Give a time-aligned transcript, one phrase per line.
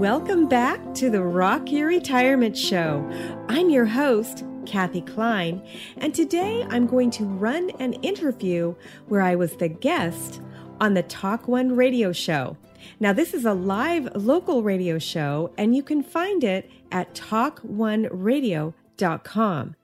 [0.00, 3.06] Welcome back to the Rock Your Retirement Show.
[3.50, 5.62] I'm your host, Kathy Klein,
[5.98, 8.74] and today I'm going to run an interview
[9.08, 10.40] where I was the guest
[10.80, 12.56] on the Talk One radio show.
[12.98, 19.76] Now, this is a live local radio show, and you can find it at talkoneradio.com.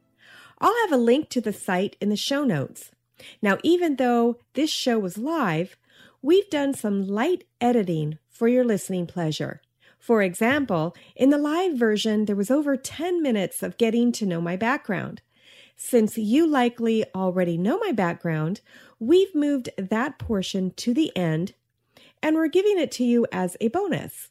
[0.58, 2.90] I'll have a link to the site in the show notes.
[3.42, 5.76] Now, even though this show was live,
[6.22, 9.60] we've done some light editing for your listening pleasure.
[10.06, 14.40] For example, in the live version, there was over 10 minutes of getting to know
[14.40, 15.20] my background.
[15.76, 18.60] Since you likely already know my background,
[19.00, 21.54] we've moved that portion to the end
[22.22, 24.28] and we're giving it to you as a bonus.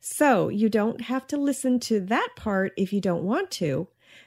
[0.00, 3.86] So you don't have to listen to that part if you don't want to,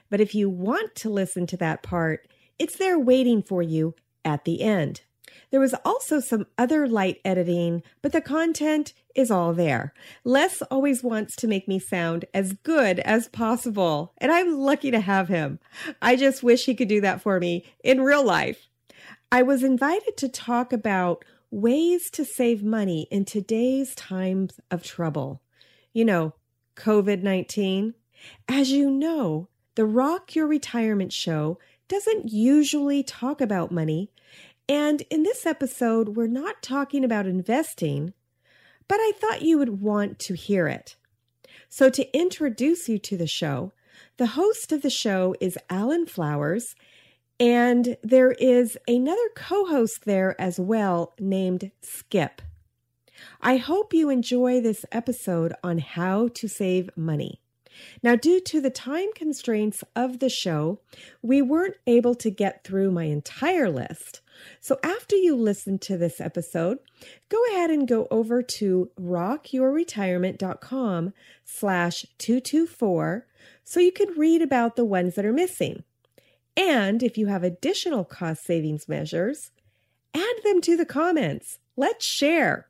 [0.09, 2.25] but if you want to listen to that part,
[2.58, 5.02] it's there waiting for you at the end.
[5.52, 9.94] There was also some other light editing, but the content is all there.
[10.24, 15.00] Les always wants to make me sound as good as possible, and I'm lucky to
[15.00, 15.59] have him.
[16.02, 18.68] I just wish he could do that for me in real life.
[19.31, 25.42] I was invited to talk about ways to save money in today's times of trouble.
[25.94, 26.34] You know,
[26.76, 27.94] COVID 19.
[28.47, 34.12] As you know, the Rock Your Retirement Show doesn't usually talk about money,
[34.68, 38.14] and in this episode, we're not talking about investing,
[38.88, 40.96] but I thought you would want to hear it.
[41.69, 43.73] So, to introduce you to the show,
[44.18, 46.75] the host of the show is Alan Flowers,
[47.40, 52.41] and there is another co host there as well named Skip.
[53.41, 57.41] I hope you enjoy this episode on how to save money.
[58.03, 60.81] Now, due to the time constraints of the show,
[61.22, 64.22] we weren't able to get through my entire list.
[64.59, 66.80] So after you listen to this episode,
[67.30, 73.28] go ahead and go over to rockyourretirement.com slash 224
[73.64, 75.84] so you can read about the ones that are missing.
[76.58, 79.52] And if you have additional cost savings measures,
[80.14, 81.59] add them to the comments.
[81.75, 82.68] Let's share.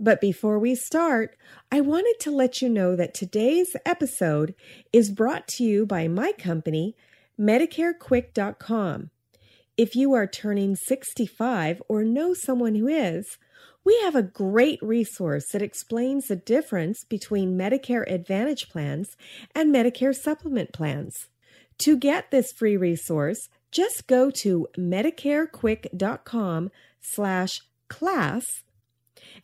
[0.00, 1.36] But before we start,
[1.72, 4.54] I wanted to let you know that today's episode
[4.92, 6.94] is brought to you by my company,
[7.38, 9.10] MedicareQuick.com.
[9.76, 13.38] If you are turning 65 or know someone who is,
[13.84, 19.16] we have a great resource that explains the difference between Medicare Advantage plans
[19.54, 21.28] and Medicare Supplement plans.
[21.78, 26.70] To get this free resource, just go to medicarequick.com
[27.00, 28.44] slash class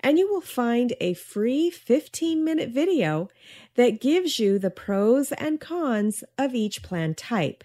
[0.05, 3.31] and you will find a free 15 minute video
[3.75, 7.65] that gives you the pros and cons of each plan type.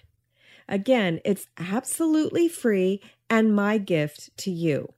[0.66, 4.94] Again, it's absolutely free and my gift to you.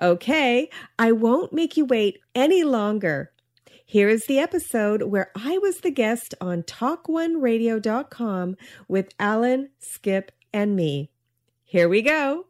[0.00, 3.32] Okay, I won't make you wait any longer.
[3.84, 8.56] Here is the episode where I was the guest on TalkOneRadio.com
[8.88, 11.10] with Alan, Skip, and me.
[11.64, 12.46] Here we go.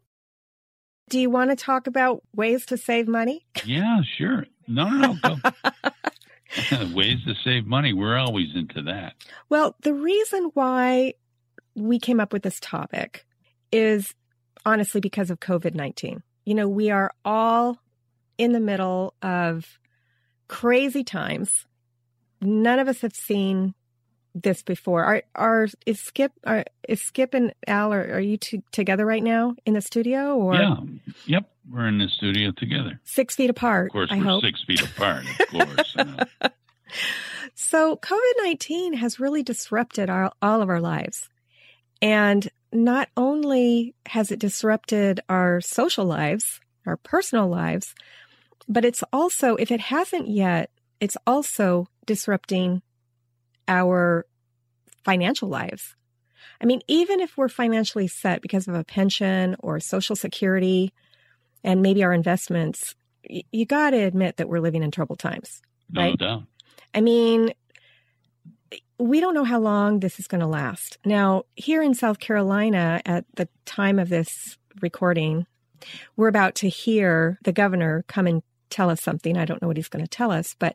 [1.08, 3.46] Do you want to talk about ways to save money?
[3.64, 4.46] Yeah, sure.
[4.66, 6.94] No, no, no.
[6.94, 7.92] ways to save money.
[7.92, 9.14] We're always into that.
[9.48, 11.14] Well, the reason why
[11.76, 13.24] we came up with this topic
[13.70, 14.14] is
[14.64, 16.22] honestly because of COVID 19.
[16.44, 17.78] You know, we are all
[18.38, 19.78] in the middle of
[20.48, 21.66] crazy times.
[22.40, 23.74] None of us have seen
[24.42, 25.04] this before.
[25.04, 29.22] Are are is Skip are, is Skip and Al are, are you two together right
[29.22, 30.76] now in the studio or Yeah.
[31.26, 31.50] Yep.
[31.70, 33.00] We're in the studio together.
[33.04, 33.86] six feet apart?
[33.86, 34.44] Of course, I we're hope.
[34.44, 35.24] six feet apart.
[35.40, 35.96] Of course.
[35.98, 36.48] Uh,
[37.54, 41.28] So COVID nineteen has really disrupted our all of our lives,
[42.02, 47.94] and not only has it disrupted our social lives, our personal lives,
[48.68, 52.82] but it's also, if it hasn't yet, it's also disrupting
[53.68, 54.26] our
[55.04, 55.94] financial lives.
[56.60, 60.92] I mean, even if we're financially set because of a pension or social security
[61.62, 62.94] and maybe our investments,
[63.28, 65.60] y- you got to admit that we're living in troubled times.
[65.90, 66.18] no Right.
[66.18, 66.42] doubt.
[66.94, 67.52] I mean,
[68.98, 70.98] we don't know how long this is going to last.
[71.04, 75.46] Now, here in South Carolina, at the time of this recording,
[76.16, 79.36] we're about to hear the governor come and tell us something.
[79.36, 80.74] I don't know what he's going to tell us, but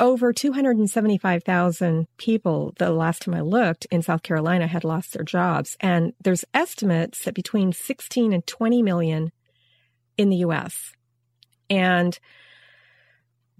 [0.00, 5.76] over 275,000 people, the last time I looked in South Carolina, had lost their jobs.
[5.80, 9.32] And there's estimates that between 16 and 20 million
[10.16, 10.92] in the U.S.
[11.68, 12.18] And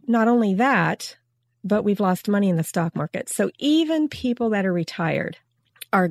[0.07, 1.17] not only that,
[1.65, 3.29] but we've lost money in the stock market.
[3.29, 5.37] So even people that are retired
[5.93, 6.11] are,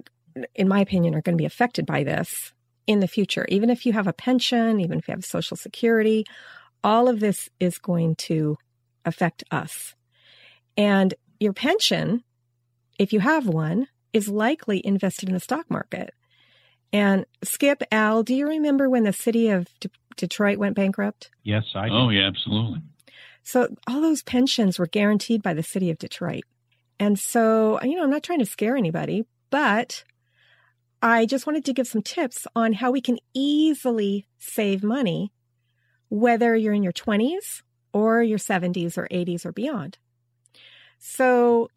[0.56, 2.54] in my opinion, are going to be affected by this
[2.86, 3.46] in the future.
[3.50, 6.26] Even if you have a pension, even if you have Social Security,
[6.84, 8.58] all of this is going to
[9.06, 9.96] affect us.
[10.78, 12.24] And your pension,
[13.00, 16.14] if you have one, is likely invested in the stock market.
[16.94, 21.30] And Skip, Al, do you remember when the city of D- Detroit went bankrupt?
[21.44, 21.94] Yes, I do.
[21.94, 22.82] Oh, yeah, absolutely.
[23.44, 26.44] So all those pensions were guaranteed by the city of Detroit.
[27.00, 30.04] And so, you know, I'm not trying to scare anybody, but
[31.02, 35.32] I just wanted to give some tips on how we can easily save money,
[36.10, 37.62] whether you're in your 20s
[37.94, 39.98] or your 70s or 80s or beyond.
[41.00, 41.70] So,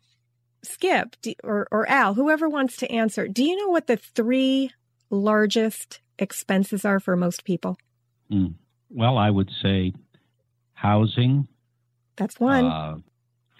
[0.62, 4.70] Skip or, or Al, whoever wants to answer, do you know what the three
[5.10, 7.78] largest expenses are for most people?
[8.90, 9.92] Well, I would say
[10.74, 11.48] housing,
[12.16, 12.64] That's one.
[12.64, 12.96] uh,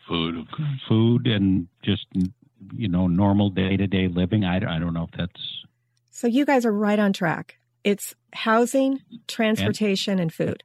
[0.08, 0.44] Food,
[0.88, 2.06] food, and just
[2.74, 4.44] you know normal day to day living.
[4.44, 5.64] I, I don't know if that's
[6.10, 7.58] So you guys are right on track.
[7.84, 10.64] It's housing, transportation, and, food.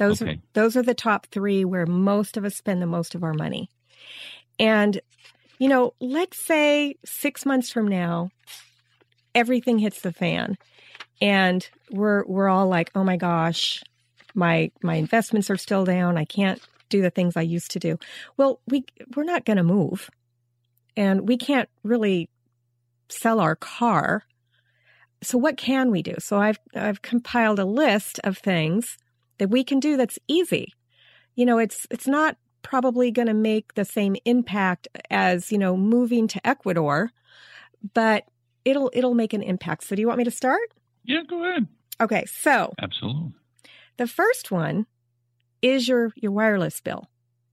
[0.00, 3.22] Those are those are the top three where most of us spend the most of
[3.22, 3.68] our money.
[4.58, 4.98] And
[5.58, 8.30] you know, let's say six months from now,
[9.34, 10.56] everything hits the fan,
[11.20, 13.82] and we're we're all like, oh my gosh,
[14.34, 16.16] my my investments are still down.
[16.16, 17.98] I can't do the things I used to do.
[18.38, 20.08] Well, we we're not going to move,
[20.96, 22.30] and we can't really
[23.10, 24.24] sell our car.
[25.22, 26.14] So what can we do?
[26.20, 28.96] So I've I've compiled a list of things
[29.40, 30.72] that we can do that's easy.
[31.34, 35.76] You know, it's it's not probably going to make the same impact as, you know,
[35.76, 37.10] moving to Ecuador,
[37.94, 38.24] but
[38.64, 39.84] it'll it'll make an impact.
[39.84, 40.68] So do you want me to start?
[41.04, 41.66] Yeah, go ahead.
[42.00, 43.32] Okay, so Absolutely.
[43.96, 44.86] the first one
[45.62, 47.08] is your your wireless bill,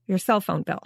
[0.06, 0.82] your cell phone bill.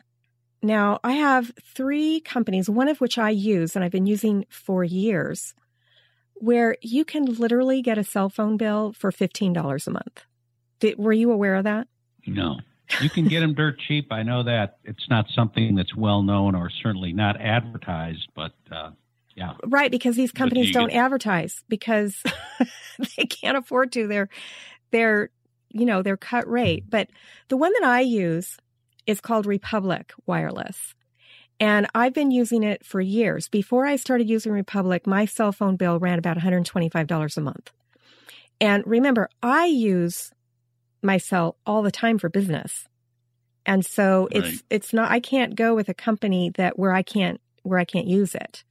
[0.63, 4.85] Now, I have three companies, one of which I use and I've been using for
[4.85, 5.55] years,
[6.35, 10.23] where you can literally get a cell phone bill for $15 a month.
[10.83, 11.87] Did, were you aware of that?
[12.27, 12.59] No.
[13.01, 14.11] you can get them dirt cheap.
[14.11, 18.91] I know that it's not something that's well known or certainly not advertised, but uh,
[19.37, 22.21] yeah, Right, because these companies don't advertise because
[23.17, 24.09] they can't afford to.
[24.09, 24.29] They're
[24.91, 25.31] they're
[25.71, 26.91] you know, they're cut rate.
[26.91, 27.11] But
[27.47, 28.57] the one that I use
[29.07, 30.95] is called Republic Wireless.
[31.61, 33.49] And I've been using it for years.
[33.49, 37.71] Before I started using Republic, my cell phone bill ran about $125 a month.
[38.61, 40.33] And remember, I use
[41.03, 42.89] my cell all the time for business.
[43.65, 44.63] And so it's Right.
[44.71, 48.07] it's not I can't go with a company that where I can't where I can't
[48.07, 48.65] use it.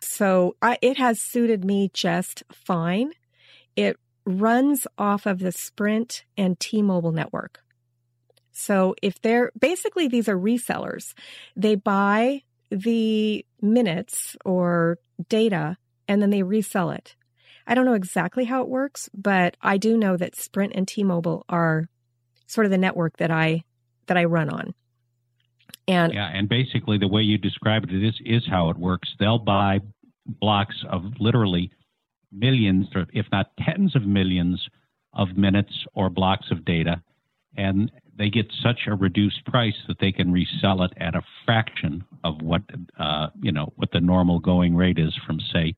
[0.00, 3.12] So I, it has suited me just fine.
[3.74, 7.60] It runs off of the Sprint and T-Mobile network.
[8.52, 11.12] So if they're basically these are resellers,
[11.56, 14.98] they buy the minutes or
[15.28, 15.76] data
[16.08, 17.16] and then they resell it.
[17.66, 21.44] I don't know exactly how it works, but I do know that Sprint and T-Mobile
[21.48, 21.88] are
[22.46, 23.64] sort of the network that I
[24.06, 24.74] that I run on.
[25.88, 29.14] And yeah, and basically the way you described it is is how it works.
[29.18, 29.80] They'll buy
[30.26, 31.70] blocks of literally
[32.32, 34.68] millions, or if not tens of millions,
[35.12, 37.02] of minutes or blocks of data,
[37.56, 42.04] and they get such a reduced price that they can resell it at a fraction
[42.24, 42.62] of what
[42.98, 45.74] uh, you know what the normal going rate is from say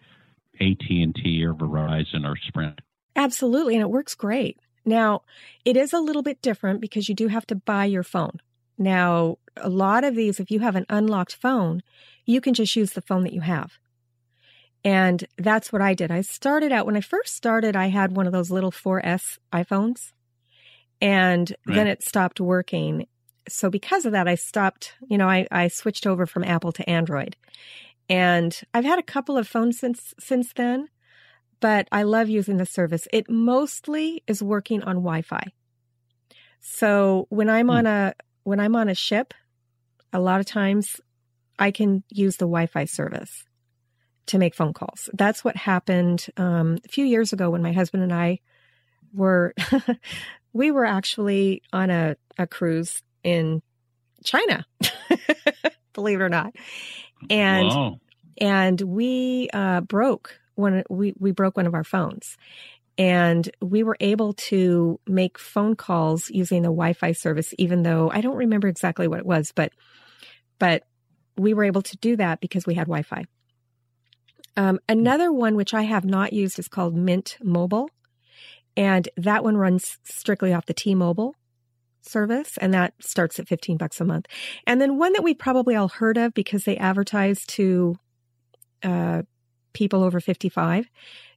[0.61, 2.81] AT and T or Verizon or Sprint.
[3.17, 4.59] Absolutely, and it works great.
[4.85, 5.23] Now,
[5.65, 8.41] it is a little bit different because you do have to buy your phone.
[8.79, 11.83] Now, a lot of these, if you have an unlocked phone,
[12.25, 13.73] you can just use the phone that you have.
[14.85, 16.11] And that's what I did.
[16.11, 20.13] I started out when I first started, I had one of those little 4S iPhones
[21.01, 21.75] and Right.
[21.75, 23.07] then it stopped working.
[23.49, 26.89] So because of that, I stopped, you know, I, I switched over from Apple to
[26.89, 27.37] Android.
[28.09, 30.89] And I've had a couple of phones since since then,
[31.61, 33.07] but I love using the service.
[33.13, 35.43] It mostly is working on Wi-Fi.
[36.61, 37.73] So when I'm Hmm.
[37.75, 39.35] on a when I'm on a ship,
[40.13, 41.01] a lot of times
[41.59, 43.45] I can use the Wi-Fi service
[44.27, 45.11] to make phone calls.
[45.15, 48.41] That's what happened um, a few years ago when my husband and I
[49.13, 49.55] were
[50.53, 53.63] we were actually on a, a cruise in
[54.25, 54.67] China,
[55.93, 56.55] believe it or not,
[57.31, 58.01] and Whoa.
[58.39, 60.83] and we uh, broke one.
[60.89, 62.37] We we broke one of our phones,
[62.97, 67.55] and we were able to make phone calls using the Wi-Fi service.
[67.59, 69.73] Even though I don't remember exactly what it was, but
[70.59, 70.85] but
[71.37, 73.25] we were able to do that because we had Wi-Fi.
[74.57, 77.91] Um, another one which I have not used is called Mint Mobile,
[78.77, 81.37] and that one runs strictly off the T-Mobile
[82.03, 84.27] service, and that starts at fifteen bucks a month.
[84.67, 87.97] And then one that we probably all heard of because they advertise to
[88.83, 89.23] uh,
[89.73, 90.89] people over 55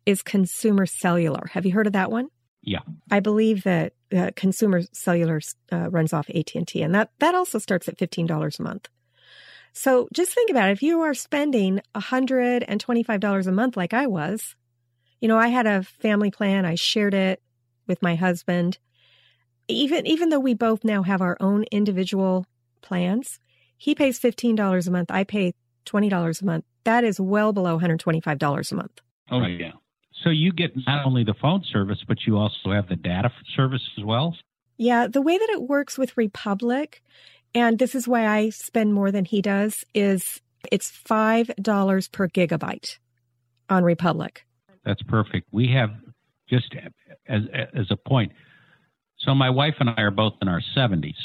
[0.06, 1.48] is Consumer Cellular.
[1.54, 2.30] Have you heard of that one?
[2.64, 2.80] Yeah.
[3.10, 5.42] I believe that uh, Consumer Cellular
[5.72, 8.88] uh, runs off AT&T and that that also starts at $15 a month.
[9.74, 10.74] So just think about it.
[10.74, 14.56] If you are spending $125 a month like I was,
[15.22, 17.42] you know, I had a family plan, I shared it
[17.88, 18.80] with my husband.
[19.72, 22.46] Even even though we both now have our own individual
[22.82, 23.40] plans,
[23.78, 25.54] he pays $15 a month, I pay
[25.86, 26.66] $20 a month.
[26.84, 29.02] That is well below $125 a month.
[29.30, 29.72] Oh yeah.
[30.24, 33.82] So you get not only the phone service, but you also have the data service
[33.98, 34.36] as well.
[34.78, 37.02] Yeah, the way that it works with Republic,
[37.54, 42.98] and this is why I spend more than he does, is it's $5 per gigabyte
[43.70, 44.46] on Republic.
[44.86, 45.48] That's perfect.
[45.52, 45.92] We have
[46.50, 46.76] just
[47.28, 47.42] as
[47.74, 48.32] as a point.
[49.26, 51.16] So my wife and I are both in our 70s,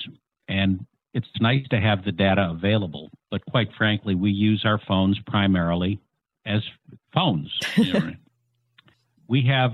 [0.49, 0.85] and
[1.15, 3.11] it's nice to have the data available.
[3.31, 5.99] But quite frankly, we use our phones primarily
[6.45, 6.62] as
[7.12, 7.50] phones.
[9.29, 9.73] We have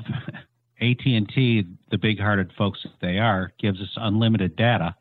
[0.81, 4.95] AT&T, the big-hearted folks that they are, gives us unlimited data,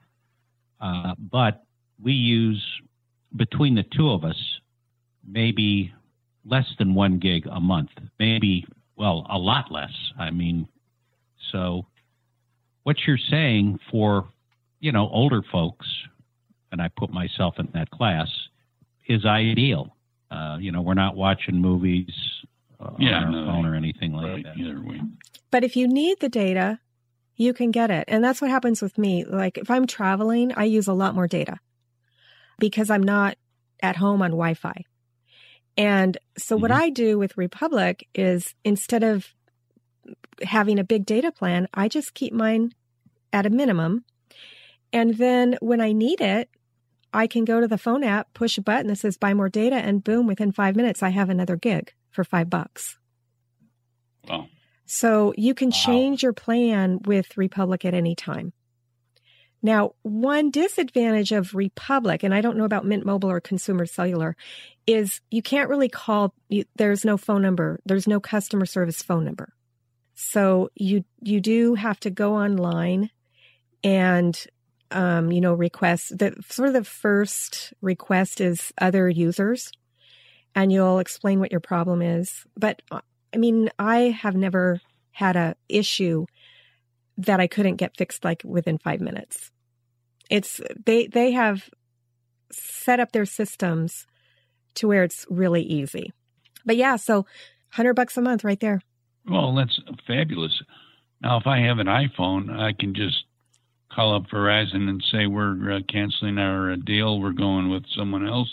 [0.80, 1.64] uh, but
[2.02, 2.64] we use
[3.36, 4.60] between the two of us
[5.26, 5.94] maybe
[6.44, 8.66] less than one gig a month, maybe
[8.98, 9.94] well a lot less.
[10.20, 10.68] I mean,
[11.52, 11.86] so
[12.84, 14.28] what you're saying for
[14.80, 15.88] you know older folks,
[16.72, 18.28] and I put myself in that class,
[19.08, 19.96] is ideal.
[20.30, 22.10] Uh, you know, we're not watching movies
[22.80, 24.44] uh, Yeah, on our no, phone or anything like right.
[24.46, 24.58] that.
[24.58, 25.02] Either way.
[25.52, 26.80] But if you need the data,
[27.36, 28.06] you can get it.
[28.08, 29.26] And that's what happens with me.
[29.26, 31.58] Like if I'm traveling, I use a lot more data
[32.60, 33.36] because I'm not
[33.84, 34.86] at home on Wi Fi.
[35.78, 36.76] And so what Mhm.
[36.76, 39.34] I do with Republic is instead of
[40.42, 42.74] having a big data plan, I just keep mine
[43.32, 44.04] at a minimum.
[44.94, 46.50] And then when I need it,
[47.14, 49.76] I can go to the phone app, push a button that says buy more data,
[49.76, 52.98] and boom, within five minutes, I have another gig for five bucks.
[54.30, 54.48] Wow.
[54.86, 55.78] So you can Wow.
[55.86, 58.54] change your plan with Republic at any time.
[59.64, 64.36] Now, one disadvantage of Republic, and I don't know about Mint Mobile or Consumer Cellular,
[64.88, 66.34] is you can't really call.
[66.50, 67.80] You, there's no phone number.
[67.86, 69.54] There's no customer service phone number.
[70.16, 73.10] So you you do have to go online
[73.84, 74.38] and
[74.92, 76.18] um, you know request.
[76.18, 79.72] The sort of the first request is other users,
[80.56, 82.46] and you'll explain what your problem is.
[82.58, 83.02] But uh,
[83.34, 86.26] I mean, I have never had a issue
[87.18, 89.52] that I couldn't get fixed like within five minutes.
[90.30, 91.70] It's they they have
[92.52, 94.06] set up their systems
[94.76, 96.12] to where it's really easy.
[96.66, 97.26] But yeah, so
[97.70, 98.82] hundred bucks a month right there.
[99.28, 100.62] Well, that's fabulous.
[101.22, 103.24] Now, if I have an iPhone, I can just
[103.92, 107.20] call up Verizon and say we're uh, canceling our uh, deal.
[107.20, 108.50] We're going with someone else.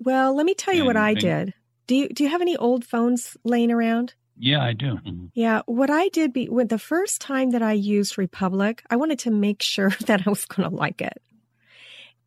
[0.00, 1.54] Well, let me tell you what I And- did.
[1.88, 4.14] Do you do you have any old phones laying around?
[4.38, 4.98] Yeah, I do.
[5.04, 5.30] Mhm.
[5.34, 9.18] Yeah, what I did be when the first time that I used Republic, I wanted
[9.20, 11.20] to make sure that I was going to like it.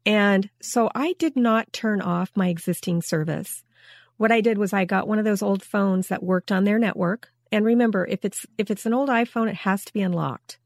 [0.06, 3.64] And so I did not turn off my existing service.
[4.18, 6.78] What I did was I got one of those old phones that worked on their
[6.80, 7.32] network.
[7.52, 10.60] And remember, if it's if it's an old iPhone, it has to be unlocked.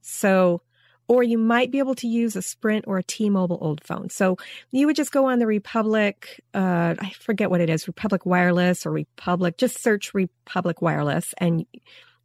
[0.00, 0.62] So
[1.08, 4.10] or you might be able to use a Sprint or a T-Mobile old phone.
[4.10, 4.36] So
[4.70, 8.84] you would just go on the Republic, uh, I forget what it is, Republic Wireless
[8.84, 11.64] or Republic, just search Republic Wireless and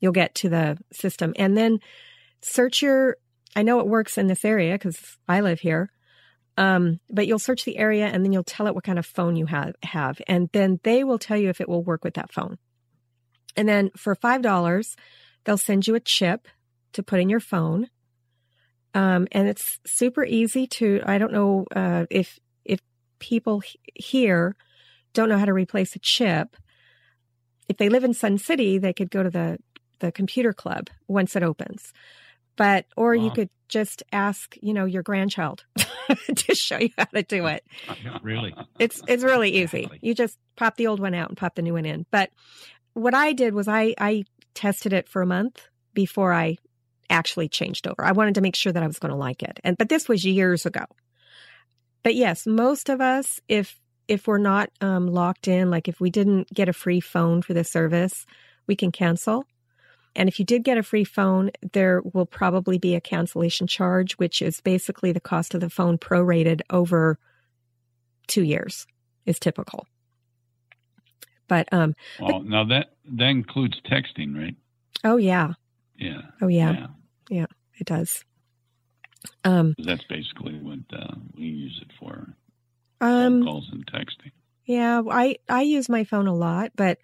[0.02, 1.34] you'll get to the system.
[1.38, 1.80] And then
[2.42, 3.16] search your,
[3.56, 5.90] I know it works in this area because I live here.
[6.58, 9.36] Um, but you'll search the area and then you'll tell it what kind of phone
[9.36, 12.32] you have, have, and then they will tell you if it will work with that
[12.32, 12.60] phone.
[13.56, 14.96] And then for $5,
[15.44, 16.48] they'll send you a chip
[16.94, 17.90] to put in your phone.
[18.94, 22.80] Um, and it's super easy to, I don't know, uh, if, if
[23.20, 23.62] people
[23.96, 24.56] here
[25.14, 26.56] don't know how to replace a chip.
[27.68, 29.58] If they live in Sun City, they could go to the,
[30.00, 31.94] the computer club once it opens.
[32.56, 33.24] But, or wow.
[33.24, 35.66] you could just ask, you know, your grandchild
[36.36, 37.64] to show you how to do it.
[38.22, 38.54] Really?
[38.80, 39.90] It's, it's really easy.
[40.02, 42.06] You just pop the old one out and pop the new one in.
[42.12, 42.30] But
[42.94, 46.58] what I did was I, I tested it for a month before I
[47.10, 48.04] actually changed over.
[48.04, 49.60] I wanted to make sure that I was going to like it.
[49.64, 50.86] And, but this was years ago.
[52.04, 56.10] But yes, most of us, if, if we're not um, locked in, like if we
[56.10, 58.26] didn't get a free phone for the service,
[58.68, 59.46] we can cancel.
[60.16, 64.14] And if you did get a free phone, there will probably be a cancellation charge,
[64.14, 67.18] which is basically the cost of the phone prorated over
[68.28, 68.86] two years
[69.26, 69.88] is typical.
[71.54, 74.56] But um well, but, now that that includes texting, right?
[75.04, 75.54] Oh yeah.
[75.96, 76.22] Yeah.
[76.42, 76.72] Oh yeah.
[76.72, 76.88] Yeah,
[77.30, 77.46] yeah
[77.76, 78.24] it does.
[79.44, 82.28] Um that's basically what uh, we use it for.
[83.02, 84.32] Um calls and texting.
[84.66, 86.98] Yeah, I I use my phone a lot, but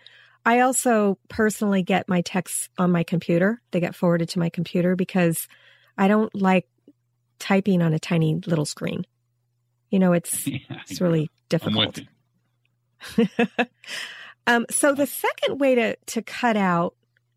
[0.43, 3.61] I also personally get my texts on my computer.
[3.69, 5.47] They get forwarded to my computer because
[5.95, 6.67] I don't like
[7.37, 9.05] typing on a tiny little screen.
[9.91, 11.99] You know, it's yeah, it's really difficult.
[14.48, 16.96] um, so the second way to to cut out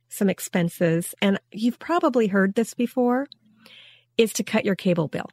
[0.08, 3.28] some expenses, and you've probably heard this before,
[4.18, 5.30] is to cut your cable bill.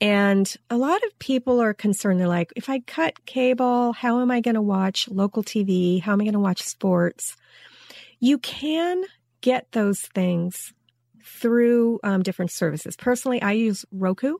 [0.00, 2.18] And a lot of people are concerned.
[2.18, 6.00] They're like, if I cut cable, how am I going to watch local TV?
[6.00, 7.36] How am I going to watch sports?
[8.18, 9.04] You can
[9.40, 10.72] get those things
[11.24, 12.96] through um, different services.
[12.96, 14.36] Personally, I use Roku.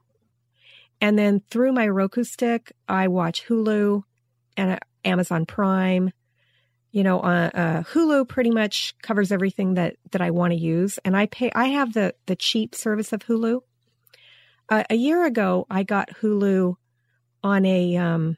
[1.00, 4.02] And then through my Roku stick, I watch Hulu
[4.56, 6.10] and uh, Amazon Prime.
[6.90, 10.98] You know, uh, uh, Hulu pretty much covers everything that that I want to use,
[11.04, 11.50] and I pay.
[11.54, 13.62] I have the the cheap service of Hulu,
[14.68, 16.76] uh, a year ago, I got Hulu
[17.42, 18.36] on a, um,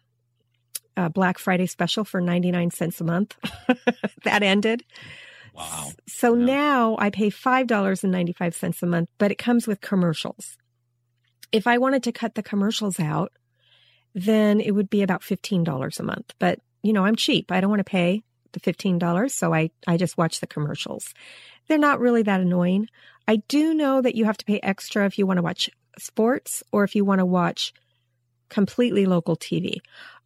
[0.97, 3.37] a Black Friday special for 99 cents a month.
[4.25, 4.83] that ended.
[5.55, 5.91] Wow.
[6.09, 6.45] So yeah.
[6.45, 10.57] now I pay $5.95 a month, but it comes with commercials.
[11.53, 13.33] If I wanted to cut the commercials out,
[14.17, 16.35] then it would be about $15 a month.
[16.39, 17.53] But, you know, I'm cheap.
[17.53, 19.31] I don't want to pay the $15.
[19.31, 21.13] So I, I just watch the commercials.
[21.69, 22.89] They're not really that annoying.
[23.29, 26.63] I do know that you have to pay extra if you want to watch sports
[26.73, 27.75] or if you want to watch
[28.49, 29.81] completely local TV.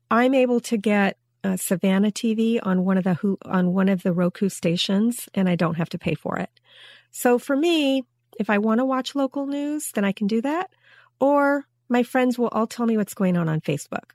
[0.09, 4.12] I'm able to get uh, Savannah TV on one of the on one of the
[4.12, 6.50] Roku stations, and I don't have to pay for it.
[7.11, 8.05] So for me,
[8.38, 10.70] if I want to watch local news, then I can do that.
[11.18, 14.12] Or my friends will all tell me what's going on on Facebook.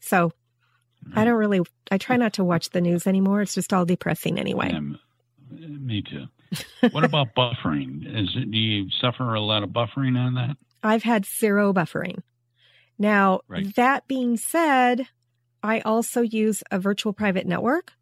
[0.00, 0.32] So
[1.14, 1.60] I don't really.
[1.90, 3.42] I try not to watch the news anymore.
[3.42, 4.76] It's just all depressing anyway.
[5.50, 6.26] Me too.
[6.90, 8.04] what about buffering?
[8.04, 10.56] Is it, do you suffer a lot of buffering on that?
[10.82, 12.22] I've had zero buffering.
[12.98, 13.74] Now, right.
[13.76, 15.06] that being said,
[15.62, 17.92] I also use a virtual private network.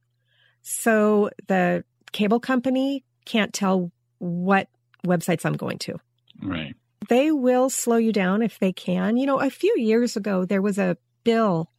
[0.63, 4.69] So the cable company can't tell what
[5.07, 5.99] websites I'm going to.
[6.43, 6.75] Right.
[7.09, 9.17] They will slow you down if they can.
[9.17, 11.71] You know, a few years ago, there was a bill,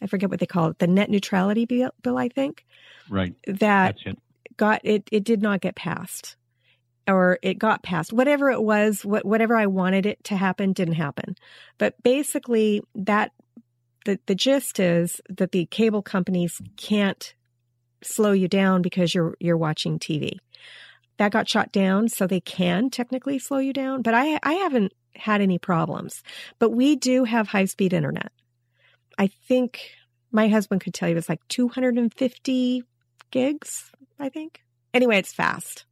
[0.00, 2.64] I forget what they call it, the net neutrality bill, bill I think.
[3.08, 3.34] Right.
[3.46, 4.18] That it.
[4.56, 6.36] got it, it did not get passed
[7.06, 8.12] or it got passed.
[8.12, 11.36] Whatever it was, what, whatever I wanted it to happen didn't happen.
[11.78, 13.32] But basically, that
[14.04, 17.34] the the gist is that the cable companies can't
[18.02, 20.38] slow you down because you're you're watching TV.
[21.18, 24.02] That got shot down, so they can technically slow you down.
[24.02, 26.22] But I I haven't had any problems.
[26.58, 28.32] But we do have high speed internet.
[29.18, 29.80] I think
[30.32, 32.82] my husband could tell you it's like 250
[33.30, 33.92] gigs.
[34.18, 34.62] I think.
[34.92, 35.86] Anyway, it's fast.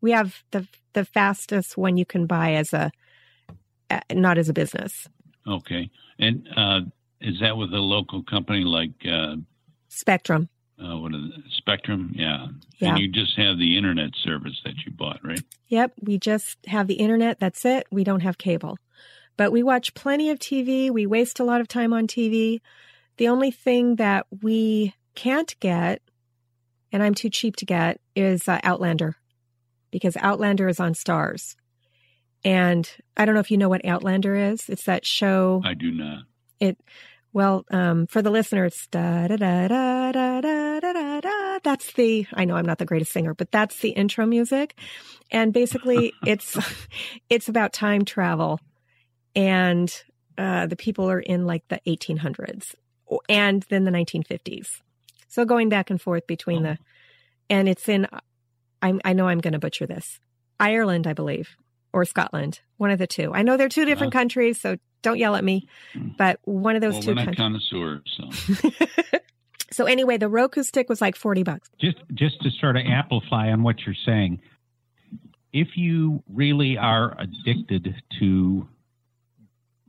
[0.00, 2.90] We have the the fastest one you can buy as a
[4.12, 5.08] not as a business.
[5.46, 6.80] Okay, and uh,
[7.20, 9.36] is that with a local company like uh,
[9.88, 10.48] Spectrum?
[10.82, 11.44] Uh, what is it?
[11.56, 12.12] Spectrum?
[12.14, 12.46] Yeah.
[12.78, 12.90] Yeah.
[12.90, 15.42] And you just have the internet service that you bought, right?
[15.68, 17.38] Yep, we just have the internet.
[17.38, 17.86] That's it.
[17.90, 18.78] We don't have cable,
[19.36, 20.90] but we watch plenty of TV.
[20.90, 22.60] We waste a lot of time on TV.
[23.18, 26.02] The only thing that we can't get,
[26.90, 29.16] and I'm too cheap to get, is uh, Outlander
[29.90, 31.54] because Outlander is on Starz.
[32.44, 34.68] And I don't know if you know what Outlander is.
[34.68, 35.62] It's that show.
[35.64, 36.24] I do not.
[36.58, 36.78] It
[37.34, 41.58] Well, um, for the listeners, da da da da da da da da.
[41.64, 42.26] That's the.
[42.34, 44.74] I know I'm not the greatest singer, but that's the intro music,
[45.30, 46.58] and basically, it's
[47.30, 48.60] it's about time travel,
[49.34, 49.90] and
[50.36, 52.74] uh, the people are in like the 1800s
[53.28, 54.80] and then the 1950s.
[55.28, 56.70] So going back and forth between oh.
[56.70, 56.78] the,
[57.48, 58.06] and it's in.
[58.80, 60.18] i I know I'm going to butcher this.
[60.60, 61.56] Ireland, I believe,
[61.92, 63.32] or Scotland, one of the two.
[63.34, 65.68] I know they're two different uh, countries, so don't yell at me.
[65.92, 66.08] Hmm.
[66.16, 67.14] But one of those well, two.
[67.14, 68.70] We're not connoisseurs, so.
[69.70, 71.68] so anyway, the Roku stick was like forty bucks.
[71.80, 74.40] Just just to sort of amplify on what you're saying,
[75.52, 78.68] if you really are addicted to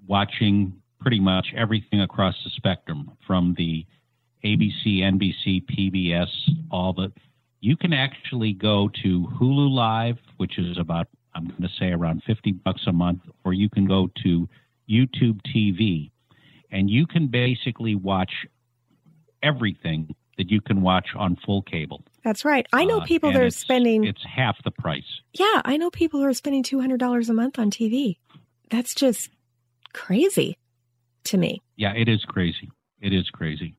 [0.06, 3.86] watching pretty much everything across the spectrum, from the
[4.44, 6.28] ABC, NBC, PBS,
[6.72, 7.12] all the
[7.62, 12.24] you can actually go to Hulu Live, which is about I'm going to say around
[12.26, 14.48] 50 bucks a month, or you can go to
[14.90, 16.12] YouTube TV,
[16.72, 18.32] and you can basically watch
[19.42, 22.04] everything that you can watch on full cable.
[22.24, 22.66] That's right.
[22.74, 24.04] I know uh, people uh, that are spending.
[24.04, 25.22] It's half the price.
[25.34, 28.18] Yeah, I know people who are spending two hundred dollars a month on TV.
[28.70, 29.30] That's just
[29.94, 30.58] crazy
[31.26, 31.62] to me.
[31.76, 32.72] Yeah, it is crazy.
[33.02, 33.76] It is crazy.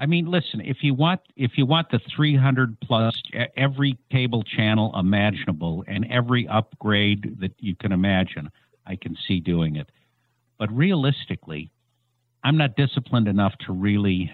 [0.00, 3.20] I mean, listen, if you want if you want the 300 plus
[3.56, 8.48] every cable channel imaginable and every upgrade that you can imagine,
[8.86, 9.90] I can see doing it.
[10.56, 11.70] But realistically,
[12.44, 14.30] I'm not disciplined enough to really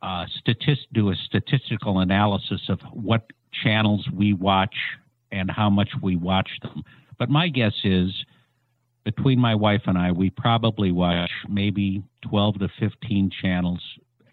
[0.00, 3.26] uh, statist- do a statistical analysis of what
[3.64, 4.74] channels we watch
[5.32, 6.82] and how much we watch them.
[7.18, 8.12] But my guess is
[9.04, 13.80] between my wife and I, we probably watch maybe 12 to 15 channels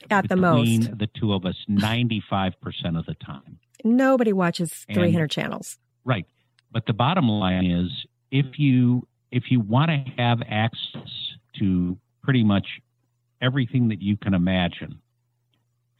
[0.10, 0.98] at the most.
[0.98, 2.54] the two of us 95%
[2.98, 3.60] of the time.
[3.84, 5.78] Nobody watches 300 and, channels.
[6.04, 6.26] Right.
[6.72, 11.10] But the bottom line is if you if you want to have access
[11.60, 12.68] to pretty much
[13.42, 15.00] everything that you can imagine,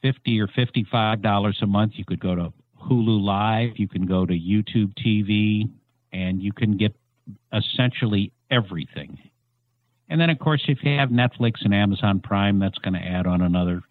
[0.02, 4.26] 50 or 55 dollars a month you could go to Hulu Live, you can go
[4.26, 5.70] to YouTube TV
[6.12, 6.96] and you can get
[7.54, 9.18] essentially everything.
[10.10, 13.28] And then of course if you have Netflix and Amazon Prime that's going to add
[13.28, 13.82] on another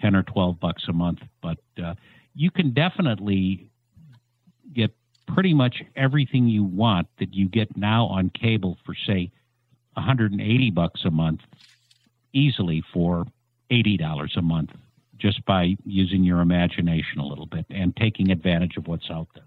[0.00, 1.20] 10 or 12 bucks a month.
[1.42, 1.94] But uh,
[2.34, 3.70] you can definitely
[4.72, 4.94] get
[5.26, 9.30] pretty much everything you want that you get now on cable for, say,
[9.94, 11.40] 180 bucks a month
[12.32, 13.26] easily for
[13.70, 14.70] $80 a month
[15.18, 19.46] just by using your imagination a little bit and taking advantage of what's out there.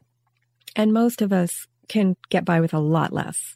[0.76, 3.56] And most of us can get by with a lot less.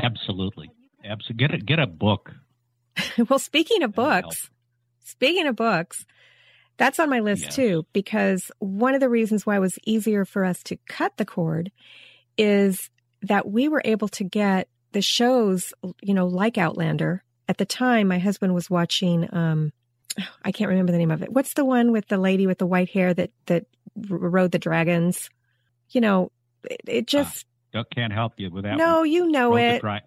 [0.00, 0.70] Absolutely.
[1.04, 1.46] Absolutely.
[1.46, 2.32] Get a, get a book.
[3.28, 4.50] well, speaking of books,
[5.04, 6.04] speaking of books,
[6.76, 7.56] that's on my list yes.
[7.56, 11.24] too, because one of the reasons why it was easier for us to cut the
[11.24, 11.70] cord
[12.36, 12.90] is
[13.22, 17.22] that we were able to get the shows, you know, like Outlander.
[17.48, 19.72] At the time, my husband was watching, um,
[20.44, 21.32] I can't remember the name of it.
[21.32, 25.28] What's the one with the lady with the white hair that, that rode the dragons?
[25.90, 26.32] You know,
[26.64, 27.46] it, it just.
[27.74, 28.76] Uh, can't help you with that.
[28.76, 29.10] No, one.
[29.10, 29.80] you know it.
[29.80, 30.02] Dra-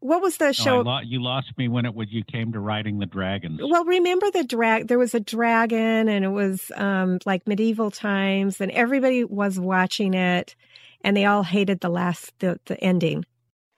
[0.00, 0.80] what was the show?
[0.80, 3.60] lo- you lost me when it when you came to riding the dragons.
[3.62, 4.88] Well, remember the drag?
[4.88, 10.14] There was a dragon, and it was um, like medieval times, and everybody was watching
[10.14, 10.56] it,
[11.02, 13.24] and they all hated the last the, the ending.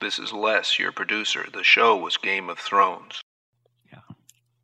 [0.00, 1.46] This is Les, your producer.
[1.52, 3.20] The show was Game of Thrones.
[3.92, 3.98] Yeah.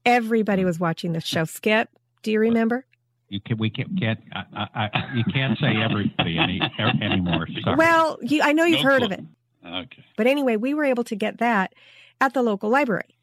[0.04, 1.44] Everybody was watching the show.
[1.44, 1.88] Skip,
[2.22, 2.84] do you remember?
[3.28, 6.60] You can we can't, can't I, I, you can't say everybody any,
[7.02, 7.46] anymore.
[7.62, 7.76] Sorry.
[7.76, 9.06] Well, you, I know you've no heard clue.
[9.06, 9.24] of it.
[9.68, 10.04] Okay.
[10.16, 11.74] But anyway, we were able to get that
[12.20, 13.16] at the local library.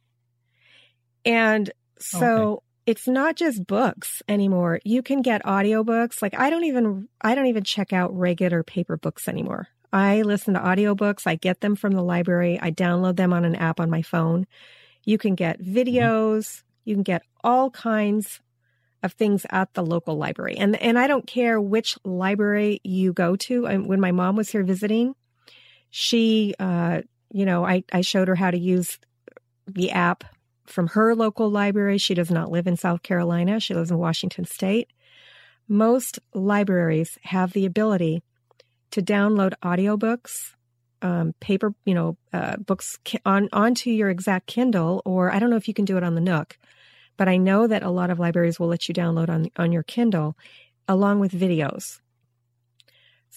[1.26, 2.62] And so okay.
[2.86, 4.80] it's not just books anymore.
[4.84, 6.22] You can get audiobooks.
[6.22, 9.68] Like I don't even I don't even check out regular paper books anymore.
[9.92, 11.26] I listen to audiobooks.
[11.26, 12.60] I get them from the library.
[12.62, 14.46] I download them on an app on my phone.
[15.04, 15.76] You can get mm-hmm.
[15.76, 16.64] videos.
[16.84, 18.42] You can get all kinds
[19.02, 20.58] of things at the local library.
[20.58, 23.68] And and I don't care which library you go to.
[23.68, 25.16] I, when my mom was here visiting,
[25.98, 29.00] she, uh, you know, I, I showed her how to use
[29.66, 30.26] the app
[30.66, 31.98] from her local library.
[32.00, 33.62] She does not live in South Carolina.
[33.62, 34.92] She lives in Washington State.
[35.70, 38.24] Most libraries have the ability
[38.92, 40.52] to download audiobooks,
[41.02, 45.56] um, paper, you know, uh, books on onto your exact Kindle, or I don't know
[45.56, 46.58] if you can do it on the Nook,
[47.16, 49.84] but I know that a lot of libraries will let you download on on your
[49.84, 50.36] Kindle,
[50.90, 52.02] along with videos.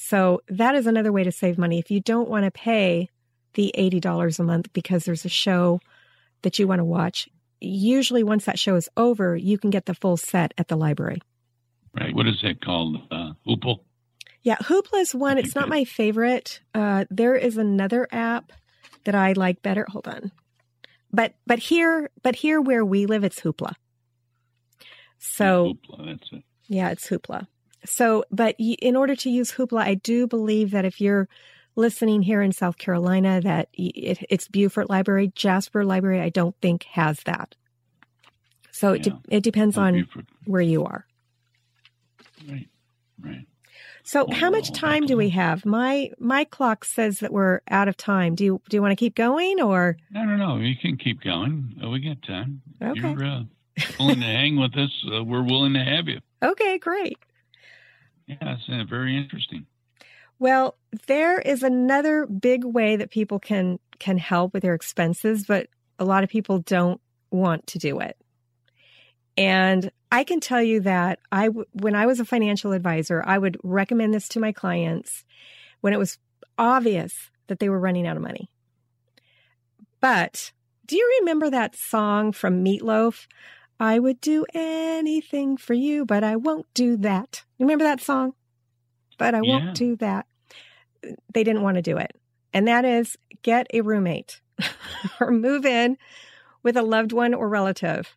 [0.00, 1.78] So that is another way to save money.
[1.80, 3.08] If you don't want to pay
[3.54, 5.80] the $80 a month because there's a show
[6.42, 7.28] that you want to watch,
[7.61, 11.20] usually once that show is over, you can get the full set at the library.
[11.98, 12.14] Right.
[12.14, 12.96] What is it called?
[13.11, 13.80] Uh, Hoopla?
[14.42, 15.37] Yeah, Hoopla is one.
[15.37, 16.61] It's not my favorite.
[16.72, 18.52] Uh, there is another app
[19.04, 19.84] that I like better.
[19.90, 20.30] Hold on.
[21.12, 23.72] but but here but here where we live it's hoopla.
[25.18, 26.44] So Hoopla, that's it.
[26.68, 27.48] yeah, it's Hoopla.
[27.88, 31.29] So, but in order to use Hoopla, I do believe that if you're
[31.74, 36.20] listening here in South Carolina, that it, it's Beaufort Library, Jasper Library.
[36.20, 37.55] I don't think has that.
[38.70, 40.27] So it, de- it depends Oh, on Beaufort.
[40.44, 41.07] where you are.
[42.48, 42.68] Right,
[43.20, 43.46] right.
[44.05, 45.66] So, how much well, time do we have?
[45.66, 48.35] My my clock says that we're out of time.
[48.35, 49.96] Do you do you want to keep going or?
[50.11, 50.57] No, no, no.
[50.57, 51.79] You can keep going.
[51.85, 52.62] Uh, we got time.
[52.81, 53.12] Okay.
[53.12, 53.42] You're uh,
[53.98, 54.90] willing to hang with us.
[55.12, 56.20] Uh, we're willing to have you.
[56.40, 57.18] Okay, great.
[58.28, 59.66] Yeah, it's uh, very interesting.
[60.38, 65.66] Well, there is another big way that people can can help with their expenses, but
[65.98, 68.16] a lot of people don't want to do it.
[69.36, 73.38] And I can tell you that I w- when I was a financial advisor, I
[73.38, 75.24] would recommend this to my clients
[75.80, 76.18] when it was
[76.56, 78.48] obvious that they were running out of money.
[80.00, 80.52] But
[80.86, 83.26] do you remember that song from Meatloaf?
[83.80, 87.44] I would do anything for you, but I won't do that.
[87.58, 88.32] You remember that song?
[89.18, 89.44] But I Yeah.
[89.44, 90.26] won't do that.
[91.32, 92.12] They didn't want to do it.
[92.52, 94.40] And that is get a roommate
[95.20, 95.96] or move in
[96.62, 98.16] with a loved one or relative.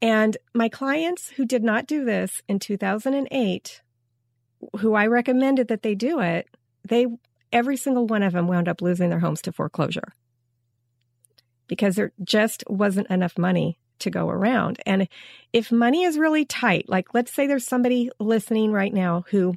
[0.00, 3.82] And my clients who did not do this in 2008,
[4.80, 6.48] who I recommended that they do it,
[6.84, 7.06] they
[7.52, 10.14] every single one of them wound up losing their homes to foreclosure
[11.68, 14.78] because there just wasn't enough money to go around.
[14.86, 15.08] And
[15.52, 19.54] if money is really tight, like let's say there's somebody listening right now who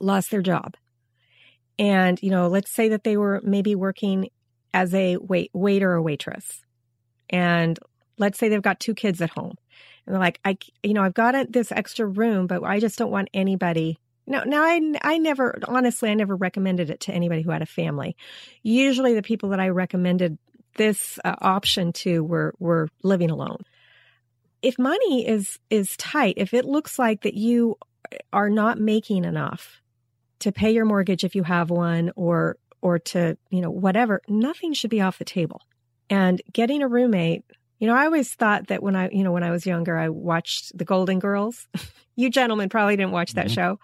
[0.00, 0.74] lost their job.
[1.78, 4.28] And, you know, let's say that they were maybe working
[4.74, 6.62] as a wait, waiter or waitress.
[7.30, 7.78] And
[8.18, 9.56] let's say they've got two kids at home.
[10.06, 12.98] And they're like, I, you know, I've got a, this extra room, but I just
[12.98, 13.98] don't want anybody.
[14.26, 17.66] No, now I, I never, honestly, I never recommended it to anybody who had a
[17.66, 18.16] family.
[18.62, 20.38] Usually the people that I recommended
[20.76, 23.58] this uh, option to we're living alone.
[24.62, 27.76] If money is, is tight, if it looks like that you
[28.32, 29.80] are not making enough
[30.40, 34.72] to pay your mortgage if you have one or, or to, you know, whatever, nothing
[34.72, 35.60] should be off the table.
[36.10, 37.44] And getting a roommate,
[37.78, 40.08] you know, I always thought that when I, you know, when I was younger, I
[40.10, 41.66] watched The Golden Girls.
[42.16, 43.54] you gentlemen probably didn't watch that Mhm.
[43.54, 43.78] show.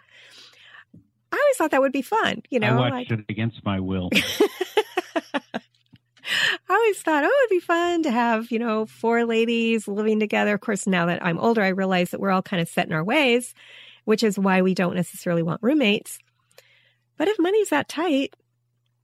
[1.32, 2.68] I always thought that would be fun, you know.
[2.68, 4.10] I watched like- it against my will.
[6.68, 10.54] I always thought, oh, it'd be fun to have, you know, four ladies living together.
[10.54, 12.92] Of course, now that I'm older, I realize that we're all kind of set in
[12.92, 13.54] our ways,
[14.04, 16.18] which is why we don't necessarily want roommates.
[17.16, 18.34] But if money's that tight,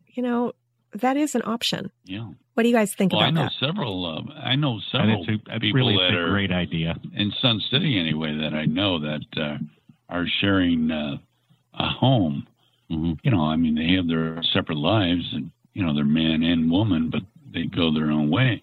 [0.07, 0.53] you know,
[0.93, 1.91] that is an option.
[2.05, 2.29] Yeah.
[2.55, 3.53] What do you guys think Well, I about know that?
[3.67, 4.05] several.
[4.07, 6.97] Uh, I know and several it's a, people really that a are great idea.
[7.15, 9.57] in Sun City anyway that I know that uh,
[10.09, 11.17] are sharing uh,
[11.75, 12.47] a home.
[12.89, 16.43] hmm You know, I mean, they have their separate lives, and you know, they're man
[16.43, 18.63] and woman, but they go their own way,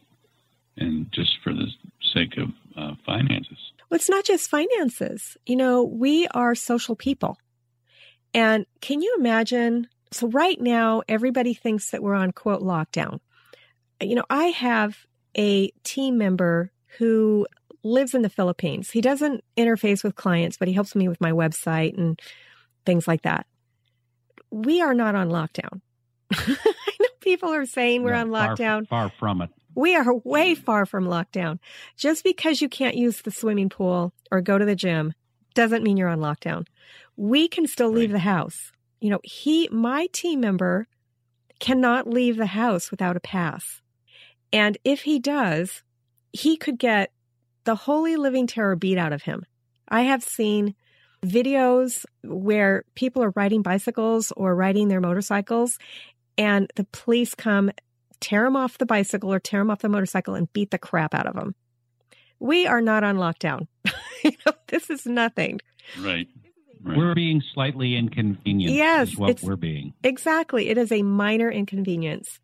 [0.77, 1.67] and just for the
[2.13, 3.57] sake of uh, finances.
[3.89, 5.37] Well, it's not just finances.
[5.45, 7.37] You know, we are social people.
[8.33, 9.87] And can you imagine?
[10.11, 13.19] So, right now, everybody thinks that we're on quote lockdown.
[14.01, 14.97] You know, I have
[15.37, 17.45] a team member who
[17.83, 18.91] lives in the Philippines.
[18.91, 22.19] He doesn't interface with clients, but he helps me with my website and
[22.85, 23.45] things like that.
[24.49, 25.81] We are not on lockdown.
[27.21, 28.87] People are saying we're No, on lockdown.
[28.87, 29.49] Far, from it.
[29.73, 31.59] We are way far from lockdown.
[31.95, 35.13] Just because you can't use the swimming pool or go to the gym
[35.53, 36.67] doesn't mean you're on lockdown.
[37.15, 38.71] We can still leave the house.
[38.99, 40.87] You know, he, my team member
[41.59, 43.81] cannot leave the house without a pass.
[44.51, 45.83] And if he does,
[46.33, 47.11] he could get
[47.63, 49.45] the holy living terror beat out of him.
[49.87, 50.75] I have seen
[51.23, 55.77] videos where people are riding bicycles or riding their motorcycles
[56.37, 57.71] and the police come
[58.19, 61.13] tear him off the bicycle or tear him off the motorcycle and beat the crap
[61.13, 61.55] out of him.
[62.39, 63.67] We are not on lockdown.
[64.23, 65.59] you know, this is nothing.
[65.99, 66.27] Right.
[66.83, 66.97] right.
[66.97, 68.75] We're being slightly inconvenienced.
[68.75, 69.93] Yes, is what it's- we're being.
[70.03, 70.69] Exactly.
[70.69, 72.39] It is a minor inconvenience.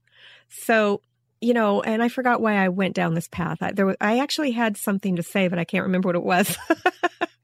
[0.49, 1.01] So,
[1.41, 3.57] you know, and I forgot why I went down this path.
[3.61, 6.23] I, there was, I actually had something to say, but I can't remember what it
[6.23, 6.57] was.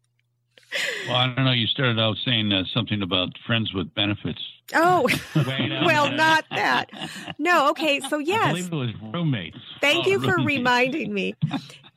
[1.07, 1.51] well, I don't know.
[1.51, 4.41] You started out saying uh, something about friends with benefits.
[4.73, 6.89] oh, well, not that.
[7.37, 7.69] No.
[7.71, 7.99] Okay.
[8.01, 8.45] So yes.
[8.45, 9.57] I believe it was roommates.
[9.81, 11.35] Thank Oh, you for reminding me.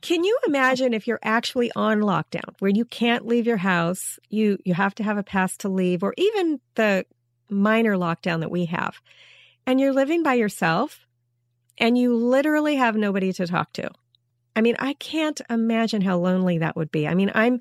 [0.01, 4.57] Can you imagine if you're actually on lockdown where you can't leave your house, you
[4.63, 7.05] you have to have a pass to leave or even the
[7.49, 8.99] minor lockdown that we have.
[9.65, 11.07] And you're living by yourself
[11.77, 13.89] and you literally have nobody to talk to.
[14.55, 17.07] I mean, I can't imagine how lonely that would be.
[17.07, 17.59] I mean, I'm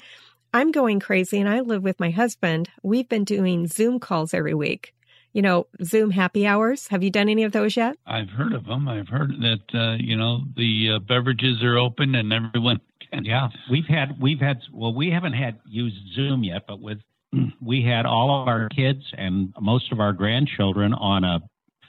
[0.57, 2.71] I'm going crazy and I live with my husband.
[2.83, 4.95] We've been doing Zoom calls every week.
[5.35, 6.89] you know, Zoom happy hours.
[6.89, 7.99] Have you done any of those yet?
[8.07, 8.89] I've heard of them.
[8.89, 12.81] I've heard that uh, you know the uh, beverages are open and everyone
[13.13, 13.27] can.
[13.27, 17.01] Yeah, we've had we've had well, we haven't had used Zoom yet, but with
[17.61, 21.41] we had all of our kids and most of our grandchildren on a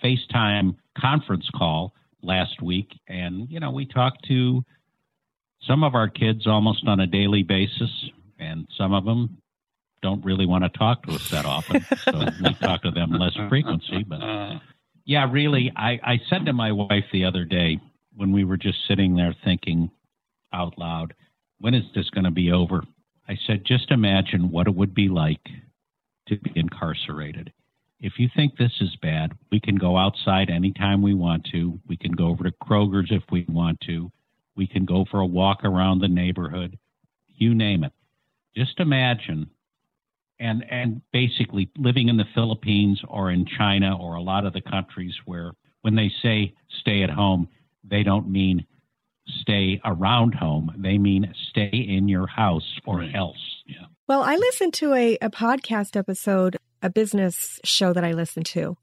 [0.03, 4.61] FaceTime conference call last week, and you know we talked to
[5.61, 9.37] some of our kids almost on a daily basis, and some of them
[10.01, 11.85] don't really want to talk to us that often.
[12.03, 14.03] so we talk to them less frequency.
[14.03, 14.21] But
[15.05, 17.79] yeah, really, I, I said to my wife the other day
[18.15, 19.89] when we were just sitting there thinking
[20.53, 21.13] out loud,
[21.59, 22.83] when is this going to be over?
[23.27, 25.43] I said, just imagine what it would be like
[26.27, 27.51] to be incarcerated.
[27.99, 31.79] If you think this is bad, we can go outside anytime we want to.
[31.87, 34.11] We can go over to Kroger's if we want to.
[34.55, 36.77] We can go for a walk around the neighborhood.
[37.27, 37.93] You name it.
[38.57, 39.51] Just imagine
[40.39, 44.61] and and basically living in the Philippines or in China or a lot of the
[44.61, 47.47] countries where when they say stay at home,
[47.83, 48.65] they don't mean
[49.41, 50.73] stay around home.
[50.77, 53.13] They mean stay in your house or Right.
[53.13, 53.63] else.
[53.67, 53.85] Yeah.
[54.07, 58.77] Well, I listened to a, a podcast episode, a business show that I listened to.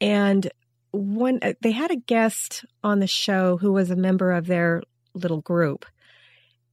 [0.00, 0.50] And
[0.90, 4.82] one uh, they had a guest on the show who was a member of their
[5.14, 5.86] little group.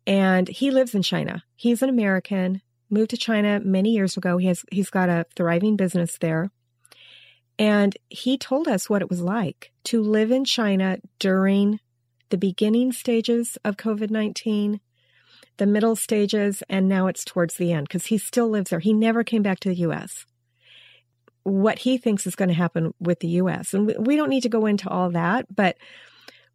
[0.08, 1.44] And he lives in China.
[1.56, 4.38] He's an American, moved to China many years ago.
[4.38, 6.50] He has he's got a thriving business there.
[7.60, 11.80] And he told us what it was like to live in China during
[12.30, 14.80] the beginning stages of COVID-19
[15.58, 18.80] the middle stages, and now it's towards the end because he still lives there.
[18.80, 20.26] He never came back to the U.S.
[21.44, 23.74] What he thinks is going to happen with the U.S.
[23.74, 25.78] And we, we don't need to go into all that, but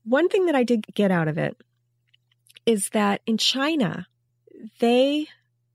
[0.05, 1.57] one thing that I did get out of it
[2.67, 4.07] is that in China,
[4.79, 5.27] they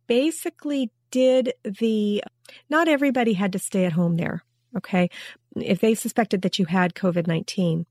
[0.08, 2.24] basically did the,
[2.70, 4.44] not everybody had to stay at home there.
[4.76, 5.10] Okay.
[5.56, 7.86] If they suspected that you had COVID 19,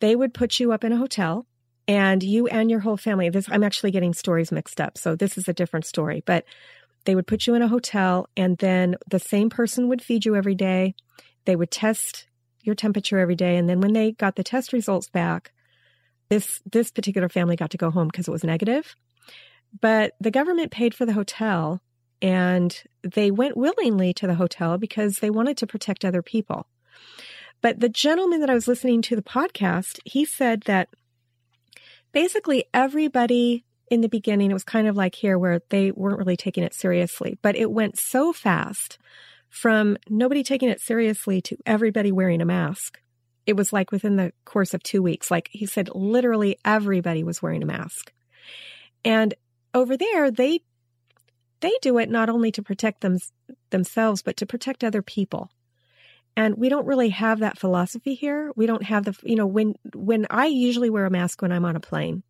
[0.00, 1.46] they would put you up in a hotel
[1.88, 5.38] and you and your whole family this i'm actually getting stories mixed up so this
[5.38, 6.44] is a different story but
[7.04, 10.34] they would put you in a hotel and then the same person would feed you
[10.34, 10.94] every day
[11.44, 12.26] they would test
[12.62, 15.52] your temperature every day and then when they got the test results back
[16.28, 18.96] this this particular family got to go home because it was negative
[19.80, 21.80] but the government paid for the hotel
[22.22, 26.66] and they went willingly to the hotel because they wanted to protect other people
[27.60, 30.88] but the gentleman that i was listening to the podcast he said that
[32.12, 36.36] basically everybody in the beginning, it was kind of like here where they weren't really
[36.36, 38.98] taking it seriously, but it went so fast
[39.48, 43.00] from nobody taking it seriously to everybody wearing a mask.
[43.46, 47.40] It was like within the course of two weeks, like he said, literally everybody was
[47.40, 48.12] wearing a mask.
[49.04, 49.34] And
[49.72, 50.60] over there, they,
[51.60, 53.18] they do it not only to protect them,
[53.70, 55.50] themselves, but to protect other people.
[56.36, 58.52] And we don't really have that philosophy here.
[58.56, 61.64] We don't have the, you know, when, when I usually wear a mask when I'm
[61.64, 62.22] on a plane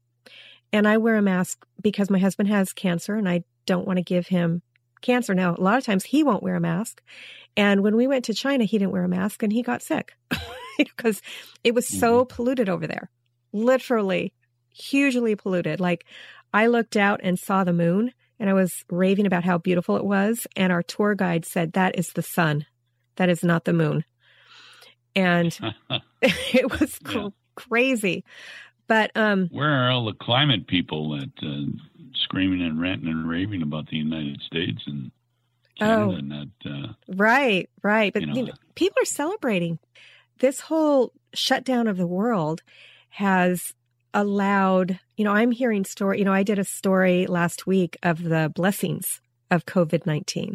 [0.73, 4.03] and I wear a mask because my husband has cancer and I don't want to
[4.03, 4.63] give him
[5.01, 5.35] cancer.
[5.35, 7.03] Now, a lot of times he won't wear a mask.
[7.57, 10.13] And when we went to China, he didn't wear a mask and he got sick
[10.97, 11.23] because
[11.65, 13.11] it was so polluted over there.
[13.53, 14.33] Literally
[14.73, 15.81] hugely polluted.
[15.81, 16.05] Like
[16.53, 20.05] I looked out and saw the moon and I was raving about how beautiful it
[20.05, 20.47] was.
[20.57, 22.67] And our tour guide said, that is the sun.
[23.17, 24.05] That is not the moon.
[25.15, 25.59] And
[26.23, 27.29] it was cr- Yeah.
[27.55, 28.25] crazy.
[28.89, 31.71] But um Where are all the climate people that uh,
[32.15, 35.11] screaming and ranting and raving about the United States and
[35.79, 36.49] Canada?
[36.65, 36.71] Oh.
[36.71, 38.13] Uh, right, right.
[38.13, 39.79] But You know, you know, people are celebrating.
[40.39, 42.63] This whole shutdown of the world
[43.11, 43.73] has
[44.13, 48.23] allowed, you know, I'm hearing story, you know, I did a story last week of
[48.23, 49.21] the blessings
[49.51, 50.55] of COVID-19.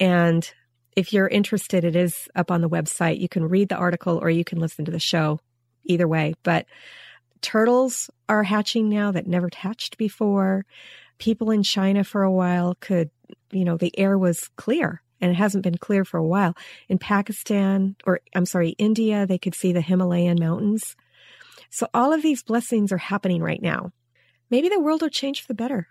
[0.00, 0.50] And
[0.96, 3.20] if you're interested, it is up on the website.
[3.20, 5.40] You can read the article or you can listen to the show
[5.84, 6.34] either way.
[6.42, 6.66] But
[7.40, 10.64] turtles are hatching now that never hatched before.
[11.18, 13.10] People in China for a while could,
[13.50, 16.54] you know, the air was clear and it hasn't been clear for a while.
[16.88, 20.96] In Pakistan, or I'm sorry, India, they could see the Himalayan mountains.
[21.70, 23.92] So all of these blessings are happening right now.
[24.50, 25.88] Maybe the world will change for the better.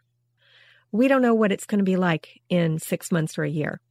[0.91, 3.81] We don't know what it's going to be like in six months or a year.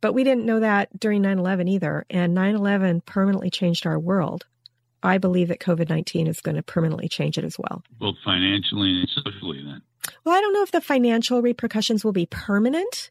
[0.00, 2.06] But we didn't know that during 9 11 either.
[2.08, 4.46] And 9 11 permanently changed our world.
[5.02, 7.82] I believe that COVID 19 is going to permanently change it as well.
[7.98, 9.62] both financially and socially.
[9.64, 9.82] Then
[10.24, 13.10] Well, I don't know if the financial repercussions will be permanent.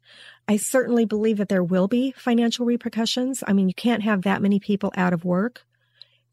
[0.50, 3.44] I certainly believe that there will be financial repercussions.
[3.48, 5.64] I mean, you can't have that many people out of work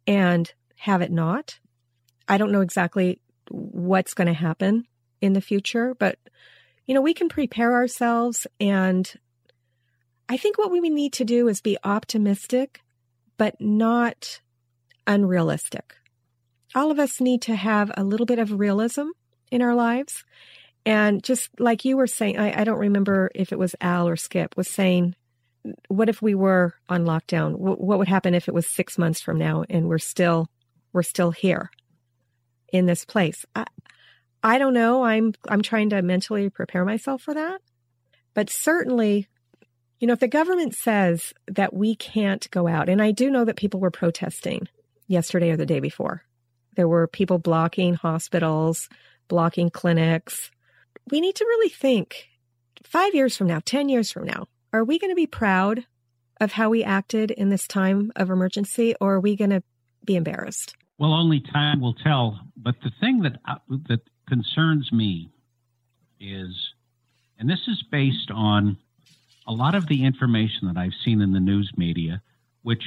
[0.07, 1.59] and have it not.
[2.27, 4.87] I don't know exactly what's going to happen
[5.21, 6.19] in the future, but
[6.87, 9.13] you know, we can prepare ourselves and
[10.31, 12.81] I think what we need to do is be optimistic,
[13.37, 14.41] but not
[15.07, 15.95] unrealistic.
[16.75, 19.09] All of us need to have a little bit of realism
[19.51, 20.25] in our lives.
[20.87, 24.17] And just like you were saying, I, I don't remember if it was Al or
[24.17, 25.15] Skip was saying,
[25.89, 27.53] what if we were on lockdown?
[27.53, 30.49] W- what would happen if it was six months from now and we're still,
[30.93, 31.71] we're still here
[32.73, 33.45] in this place?
[33.55, 33.67] I,
[34.43, 35.03] I don't know.
[35.03, 37.61] I'm, I'm trying to mentally prepare myself for that.
[38.33, 39.29] But certainly
[39.99, 43.45] you know, if the government says that we can't go out, and I do know
[43.45, 44.69] that people were protesting
[45.09, 46.23] yesterday or the day before,
[46.75, 48.89] there were people blocking hospitals,
[49.29, 50.51] blocking clinics.
[51.11, 52.29] We need to really think
[52.83, 55.87] five years from now, 10 years from now, are we going to be proud
[56.41, 59.63] of how we acted in this time of emergency, or are we going to
[60.05, 60.75] be embarrassed?
[60.99, 62.41] Well, only time will tell.
[62.57, 63.57] But the thing that uh,
[63.89, 65.31] that concerns me
[66.19, 66.73] is,
[67.39, 68.77] and this is based on
[69.47, 72.21] a lot of the information that I've seen in the news media,
[72.63, 72.83] which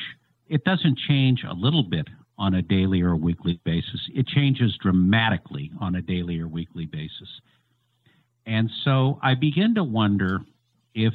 [0.48, 2.08] it doesn't change a little bit
[2.38, 7.42] on a daily or weekly basis, it changes dramatically on a daily or weekly basis.
[8.50, 10.42] And so I begin to wonder
[10.96, 11.14] if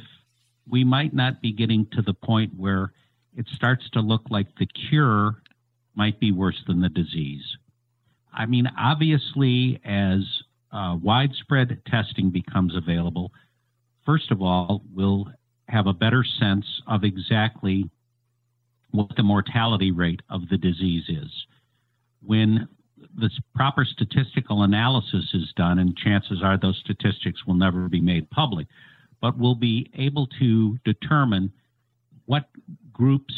[0.69, 2.93] we might not be getting to the point where
[3.35, 5.35] it starts to look like the cure
[5.95, 7.57] might be worse than the disease.
[8.33, 10.21] I mean, obviously, as
[10.71, 13.33] uh, widespread testing becomes available,
[14.05, 15.27] first of all, we'll
[15.67, 17.89] have a better sense of exactly
[18.91, 21.45] what the mortality rate of the disease is.
[22.21, 22.69] When
[23.17, 28.29] the proper statistical analysis is done, and chances are those statistics will never be made
[28.29, 28.67] public,
[29.21, 31.51] but we'll be able to determine
[32.25, 32.49] what
[32.91, 33.33] groups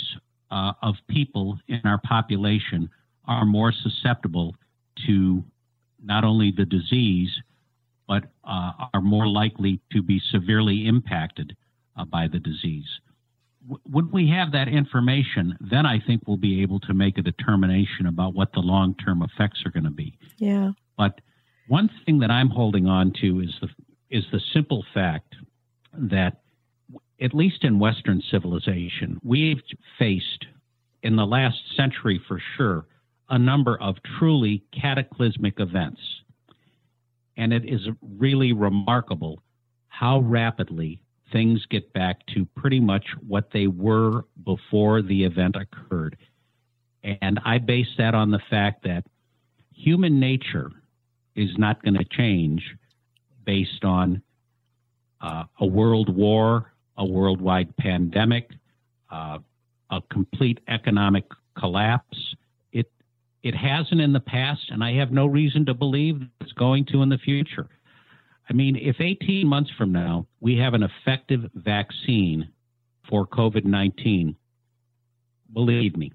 [0.52, 2.90] uh, of people in our population
[3.26, 4.56] are more susceptible
[5.06, 5.44] to
[6.04, 7.30] not only the disease,
[8.08, 11.56] but uh, are more likely to be severely impacted
[11.98, 12.88] uh, by the disease.
[13.84, 18.06] When we have that information, then I think we'll be able to make a determination
[18.08, 20.18] about what the long term effects are going to be.
[20.38, 20.72] Yeah.
[20.98, 21.20] But
[21.68, 23.70] one thing that I'm holding on to is the
[24.10, 25.36] is the simple fact
[25.94, 26.42] that
[27.20, 29.62] at least in Western civilization, we've
[30.00, 30.46] faced
[31.04, 32.86] in the last century for sure
[33.30, 36.00] a number of truly cataclysmic events
[37.38, 39.42] and it is really remarkable
[39.88, 41.00] how rapidly
[41.32, 46.18] things get back to pretty much what they were before the event occurred.
[47.04, 49.06] And I base that on the fact that
[49.74, 50.72] human nature
[51.36, 52.64] is not going to change
[53.46, 54.22] based on
[55.22, 58.52] uh, a world war, a worldwide pandemic,
[59.12, 59.40] uh,
[59.90, 61.26] a complete economic
[61.58, 62.36] collapse,
[63.48, 67.02] it hasn't in the past, and I have no reason to believe it's going to
[67.02, 67.68] in the future.
[68.50, 72.50] I mean, if 18 months from now we have an effective vaccine
[73.10, 74.36] for COVID 19,
[75.54, 76.12] believe me,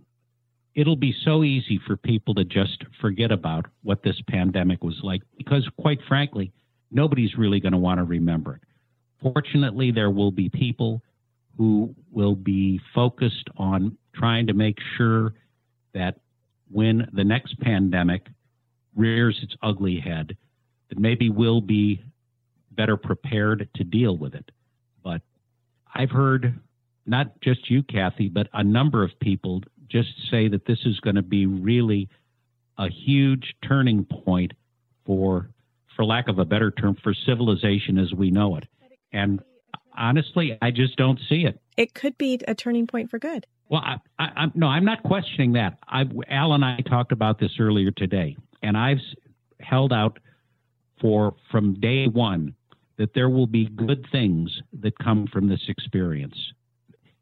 [0.74, 5.22] it'll be so easy for people to just forget about what this pandemic was like
[5.36, 6.52] because, quite frankly,
[6.90, 8.62] nobody's really going to want to remember it.
[9.34, 11.02] Fortunately, there will be people
[11.56, 15.34] who will be focused on trying to make sure
[15.94, 16.18] that
[16.70, 18.26] when the next pandemic
[18.96, 20.36] rears its ugly head,
[20.88, 22.02] that maybe we'll be
[22.74, 24.50] better prepared to deal with it.
[25.02, 25.22] But
[25.94, 26.60] I've heard
[27.06, 31.16] not just you, Kathy, but a number of people just say that this is going
[31.16, 32.08] to be really
[32.78, 34.52] a huge turning point
[35.04, 35.50] for,
[35.94, 38.64] for lack of a better term, for civilization as we know it.
[39.12, 39.42] And
[39.96, 41.60] honestly, I just don't see it.
[41.76, 43.46] It could be a turning point for good.
[43.68, 45.78] Well, I, I, no, I'm not questioning that.
[45.86, 49.00] I, Al and I talked about this earlier today, and I've
[49.60, 50.18] held out
[51.00, 52.54] for from day one
[52.98, 56.36] that there will be good things that come from this experience.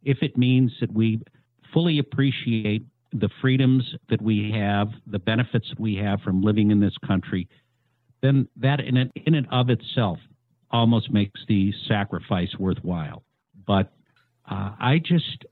[0.03, 1.23] If it means that we
[1.73, 6.81] fully appreciate the freedoms that we have, the benefits that we have from living in
[6.81, 7.49] this country,
[8.23, 10.19] then that in and, in and of itself
[10.71, 13.25] almost makes the sacrifice worthwhile.
[13.67, 13.93] But
[14.49, 15.45] uh, I just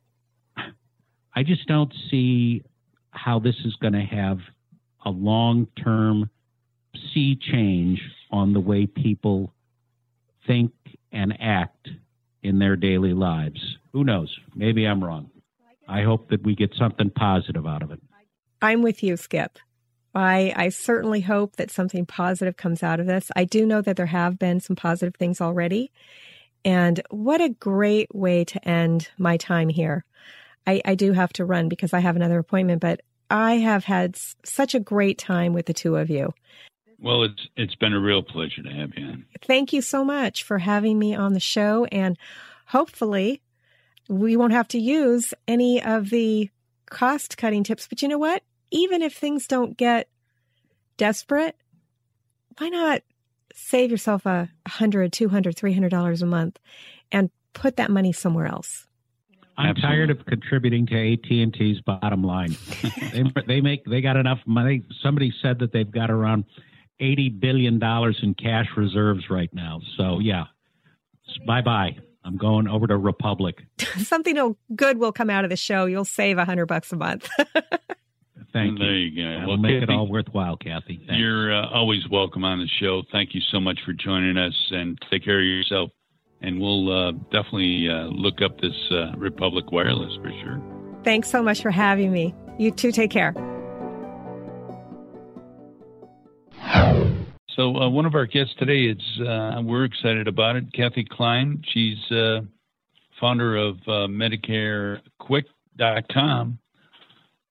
[1.34, 2.62] I just don't see
[3.10, 4.38] how this is going to have
[5.04, 6.30] a long term
[7.12, 8.00] sea change
[8.30, 9.52] on the way people
[10.48, 10.72] think
[11.12, 11.88] and act
[12.42, 13.78] in their daily lives.
[13.92, 14.36] Who knows?
[14.56, 15.30] Maybe I'm wrong.
[15.86, 18.00] I hope that we get something positive out of it.
[18.60, 19.58] I'm with you, Skip.
[20.14, 23.30] I, I certainly hope that something positive comes out of this.
[23.36, 25.92] I do know that there have been some positive things already.
[26.64, 30.04] And what a great way to end my time here.
[30.66, 34.18] I, I do have to run because I have another appointment, but I have had
[34.44, 36.32] such a great time with the two of you.
[37.00, 39.22] Well, it's it's been a real pleasure to have you.
[39.42, 42.18] Thank you so much for having me on the show, and
[42.66, 43.40] hopefully,
[44.08, 46.50] we won't have to use any of the
[46.86, 47.86] cost cutting tips.
[47.86, 48.42] But you know what?
[48.70, 50.08] Even if things don't get
[50.96, 51.56] desperate,
[52.58, 53.02] why not
[53.54, 56.58] save yourself a hundred, two hundred, three hundred dollars a month
[57.12, 58.86] and put that money somewhere else?
[59.56, 59.96] I'm Absolutely.
[59.96, 62.56] tired of contributing to AT and T's bottom line.
[63.12, 64.84] they, they make they got enough money.
[65.02, 66.44] Somebody said that they've got around
[67.00, 69.80] eighty billion dollars in cash reserves right now.
[69.96, 70.44] So yeah,
[71.46, 71.96] bye bye.
[72.24, 73.62] I'm going over to Republic.
[73.98, 75.86] Something good will come out of the show.
[75.86, 77.28] You'll save a hundred bucks a month.
[78.52, 78.78] Thank you.
[78.78, 79.10] there you.
[79.10, 79.30] you go.
[79.30, 80.96] That'll Well, make it all worthwhile, Kathy.
[81.06, 81.14] Thanks.
[81.18, 83.02] You're uh, always welcome on the show.
[83.12, 85.90] Thank you so much for joining us and take care of yourself.
[86.40, 90.62] And we'll uh, definitely uh, look up this uh, Republic Wireless for sure.
[91.04, 92.34] Thanks so much for having me.
[92.58, 92.92] You too.
[92.92, 93.34] Take care.
[97.58, 100.72] So uh, one of our guests today is uh, we're excited about it.
[100.72, 101.60] Kathy Klein.
[101.66, 102.42] She's uh,
[103.20, 106.58] founder of uh, MedicareQuick.com.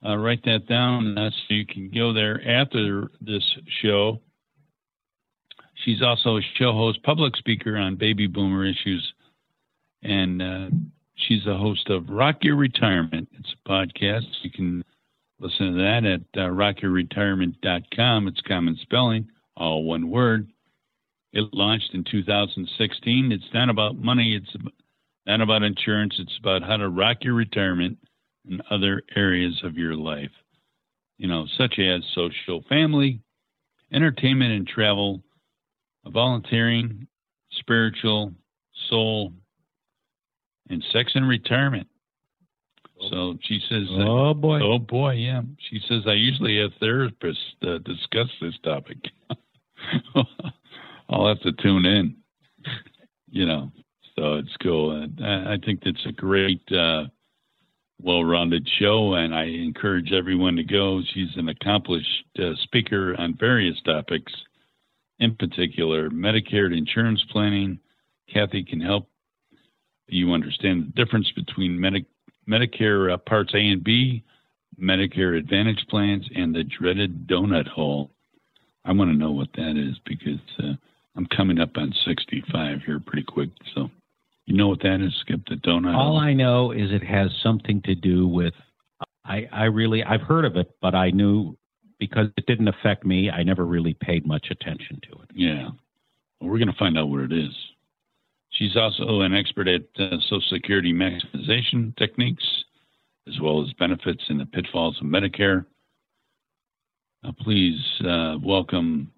[0.05, 3.43] Uh, write that down uh, so you can go there after this
[3.81, 4.21] show.
[5.83, 9.11] She's also a show host, public speaker on baby boomer issues,
[10.03, 13.27] and she's the host of Rock Your Retirement.
[13.37, 14.27] It's a podcast.
[14.41, 14.85] You can
[15.41, 18.29] listen to that at uh, rockyourretirement.com.
[18.29, 19.27] It's common spelling
[19.57, 20.47] all one word.
[21.33, 23.31] It launched in 2016.
[23.31, 24.39] It's not about money.
[24.41, 24.55] It's
[25.25, 26.15] not about insurance.
[26.19, 27.97] It's about how to rock your retirement
[28.49, 30.31] and other areas of your life,
[31.17, 33.19] you know, such as social, family,
[33.91, 35.21] entertainment and travel,
[36.05, 37.07] volunteering,
[37.51, 38.33] spiritual,
[38.89, 39.33] soul,
[40.69, 41.87] and sex and retirement.
[43.11, 44.59] So she says, uh, oh boy.
[44.61, 45.41] Oh boy, yeah.
[45.69, 48.97] She says I usually have therapists uh, discuss this topic.
[51.09, 52.15] I'll have to tune in,
[53.29, 53.71] you know.
[54.15, 55.07] So it's cool.
[55.23, 57.05] I I think it's a great, uh,
[58.01, 61.01] well-rounded show, and I encourage everyone to go.
[61.13, 64.31] She's an accomplished uh, speaker on various topics,
[65.19, 67.79] in particular Medicare and insurance planning.
[68.31, 69.09] Kathy can help
[70.07, 72.05] you understand the difference between Medi-
[72.47, 74.23] Medicare uh, Parts A and B,
[74.79, 78.11] Medicare Advantage plans, and the dreaded donut hole.
[78.87, 80.73] I want to know what that is because uh,
[81.15, 83.49] I'm coming up on 65 here pretty quick.
[83.75, 83.89] So,
[84.45, 85.41] you know what that is, Skip?
[85.47, 86.17] The donut All?
[86.17, 88.53] I know is it has something to do with.
[89.25, 91.57] I, I really I've heard of it, but I knew
[91.99, 93.29] because it didn't affect me.
[93.29, 95.29] I never really paid much attention to it.
[95.35, 95.69] Yeah.
[96.39, 97.51] Well, we're going to find out what it is.
[98.51, 102.45] She's also an expert at uh, Social Security maximization techniques,
[103.27, 105.65] as well as benefits and the pitfalls of Medicare.
[107.23, 109.11] Uh, please uh, welcome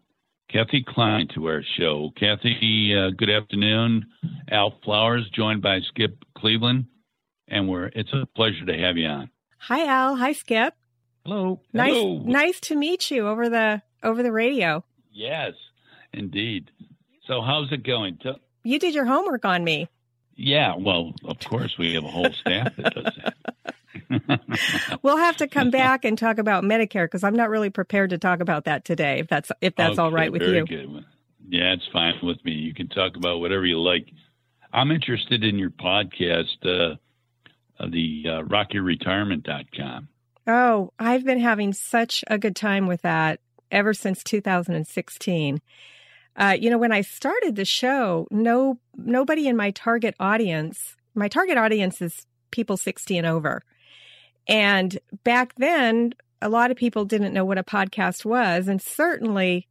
[0.49, 2.11] Kathy Klein to our show.
[2.17, 4.05] Kathy, uh, good afternoon.
[4.49, 6.85] Al Flowers, joined by Skip Cleveland,
[7.47, 9.29] and we're it's a pleasure to have you on.
[9.59, 10.15] Hi, Al.
[10.15, 10.73] Hi, Skip.
[11.25, 11.61] Hello.
[11.73, 12.23] Nice, Hello.
[12.25, 14.83] nice to meet you over the over the radio.
[15.11, 15.53] Yes,
[16.13, 16.71] indeed.
[17.27, 18.17] So, how's it going?
[18.63, 19.89] You did your homework on me.
[20.35, 23.75] Yeah, well, of course, we have a whole staff that does that.
[25.03, 28.17] We'll have to come back and talk about Medicare because I'm not really prepared to
[28.17, 29.19] talk about that today.
[29.19, 30.65] If that's if that's all Okay, right with you.
[30.65, 31.05] Good.
[31.47, 32.51] Yeah, it's fine with me.
[32.51, 34.07] You can talk about whatever you like.
[34.71, 36.95] I'm interested in your podcast, uh,
[37.79, 40.07] uh, the uh, RockYourRetirement.com.
[40.45, 43.39] Oh, I've been having such a good time with that
[43.71, 45.61] ever since 2016.
[46.35, 51.27] Uh, you know, when I started the show, no nobody in my target audience, my
[51.27, 53.63] target audience is people 60 and over.
[54.49, 59.67] And back then, a lot of people didn't know what a podcast was, and certainly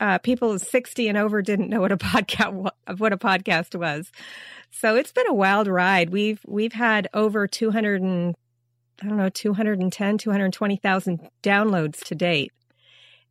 [0.00, 4.10] uh, people 60 and over didn't know what a podcast what a podcast was.
[4.72, 6.10] So it's been a wild ride.
[6.10, 8.34] We've we've had over 200 and
[9.00, 12.52] I don't know 210 220,000 downloads to date.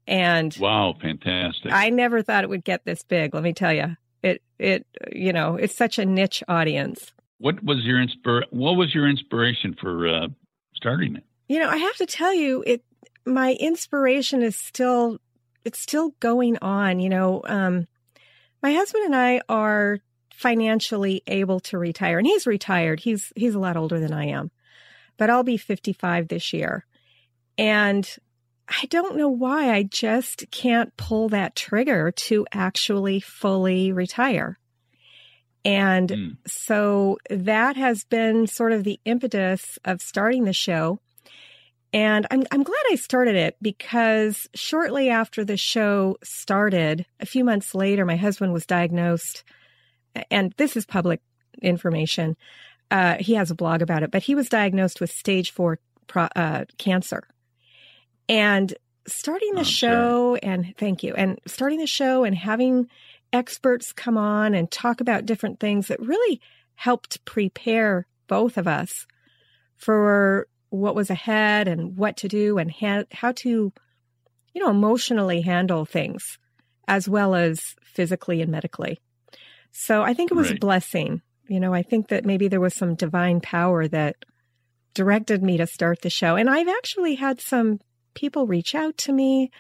[0.08, 1.72] And Wow, fantastic.
[1.74, 3.98] I never thought it would get this big, let me tell you.
[4.24, 7.12] It it you know, it's such a niche audience.
[7.40, 10.28] what was your inspir- What was your inspiration for uh,
[10.82, 11.24] starting it?
[11.48, 12.84] You know, I have to tell you, it
[13.26, 15.20] my inspiration is still
[15.64, 17.00] it's still going on.
[17.00, 17.88] You know, um,
[18.64, 20.00] my husband and I are
[20.34, 23.00] financially able to retire, and he's retired.
[23.00, 24.52] He's he's a lot older than I am,
[25.18, 26.86] but I'll be 55 this year,
[27.58, 28.08] and
[28.68, 34.58] I don't know why I just can't pull that trigger to actually fully retire.
[35.64, 36.38] And Mm.
[36.48, 41.00] so that has been sort of the impetus of starting the show.
[41.94, 47.44] And I'm I'm glad I started it because shortly after the show started, a few
[47.44, 49.44] months later, my husband was diagnosed,
[50.30, 51.22] and this is public
[51.62, 52.38] information,
[52.92, 56.24] uh, he has a blog about it, but he was diagnosed with stage four pro,
[56.36, 57.24] uh, cancer.
[58.30, 58.74] And
[59.06, 62.88] starting the I'm show, and thank you, and starting the show and having
[63.34, 66.42] experts come on and talk about different things that really
[66.76, 69.06] helped prepare both of us
[69.76, 73.74] for what was ahead and what to do and ha- how to,
[74.54, 76.38] you know, emotionally handle things
[76.88, 79.00] as well as physically and medically.
[79.72, 81.22] So I think it was a blessing.
[81.48, 84.16] You know, I think that maybe there was some divine power that
[84.94, 86.36] directed me to start the show.
[86.36, 87.80] And I've actually had some
[88.14, 89.52] people reach out to me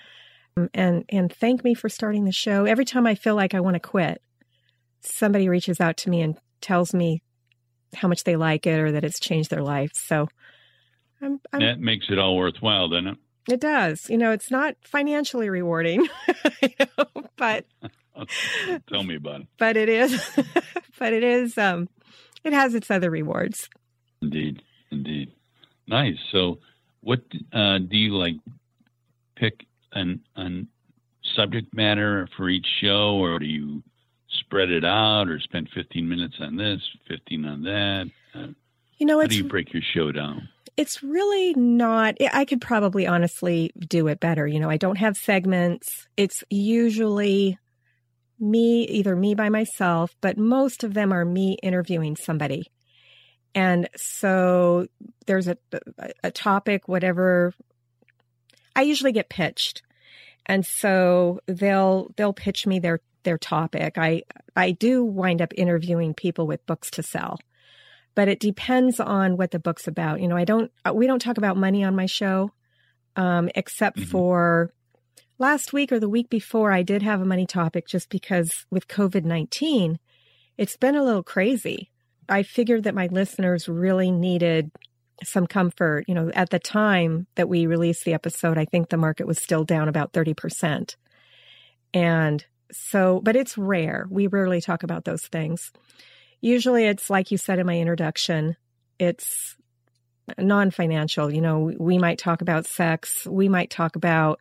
[0.74, 2.66] and and thank me for starting the show.
[2.66, 4.22] Every time I feel like I want to quit,
[5.02, 7.22] somebody reaches out to me and tells me
[7.96, 9.92] how much they like it or that it's changed their life.
[9.94, 10.28] So
[11.22, 13.18] I'm, I'm That makes it all worthwhile, doesn't it?
[13.50, 14.10] it does.
[14.10, 16.08] You know, it's not financially rewarding,
[16.62, 17.06] you know,
[17.38, 17.66] but
[18.90, 19.48] Tell me about it.
[19.58, 20.22] but it is
[21.00, 21.88] but it is um
[22.44, 23.70] it has its other rewards.
[24.22, 25.32] Indeed, indeed.
[25.88, 26.18] Nice.
[26.32, 26.60] So,
[27.02, 27.22] what
[27.52, 28.36] uh, do you like?
[29.36, 30.68] Pick an an
[31.36, 33.84] subject matter for each show, or do you
[34.30, 38.10] spread it out, or spend 15 minutes on this, 15 on that?
[38.34, 38.48] Uh,
[38.98, 40.50] You know, how do you break your show down?
[40.78, 45.18] it's really not i could probably honestly do it better you know i don't have
[45.18, 47.58] segments it's usually
[48.40, 52.64] me either me by myself but most of them are me interviewing somebody
[53.54, 54.88] and so
[55.28, 55.58] there's a
[56.24, 57.54] a topic whatever
[58.76, 59.82] i usually get pitched
[60.46, 64.22] and so they'll they'll pitch me their their topic i
[64.56, 67.38] i do wind up interviewing people with books to sell
[68.14, 70.20] but it depends on what the book's about.
[70.20, 72.52] You know, I don't, uh, we don't talk about money on my show,
[73.16, 74.06] um, except Mhm.
[74.08, 74.74] for
[75.40, 76.74] last week or the week before.
[76.74, 79.98] I did have a money topic just because with COVID 19,
[80.58, 81.90] it's been a little crazy.
[82.28, 84.72] I figured that my listeners really needed
[85.24, 86.06] some comfort.
[86.08, 89.38] You know, at the time that we released the episode, I think the market was
[89.38, 90.96] still down about 30%.
[91.94, 94.08] And so, but it's rare.
[94.10, 95.72] We rarely talk about those things.
[96.40, 98.56] Usually it's like you said in my introduction,
[98.98, 99.56] it's
[100.38, 101.32] non financial.
[101.32, 104.40] You know, we might talk about sex, we might talk about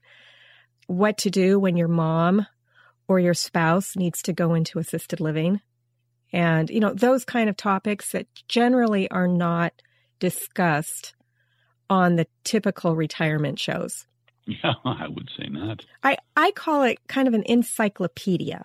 [0.86, 2.46] what to do when your mom
[3.08, 5.60] or your spouse needs to go into assisted living.
[6.32, 9.72] And, you know, those kind of topics that generally are not
[10.20, 11.14] discussed
[11.88, 14.06] on the typical retirement shows.
[14.46, 15.84] Yeah, I would say not.
[16.04, 18.64] I, I call it kind of an encyclopedia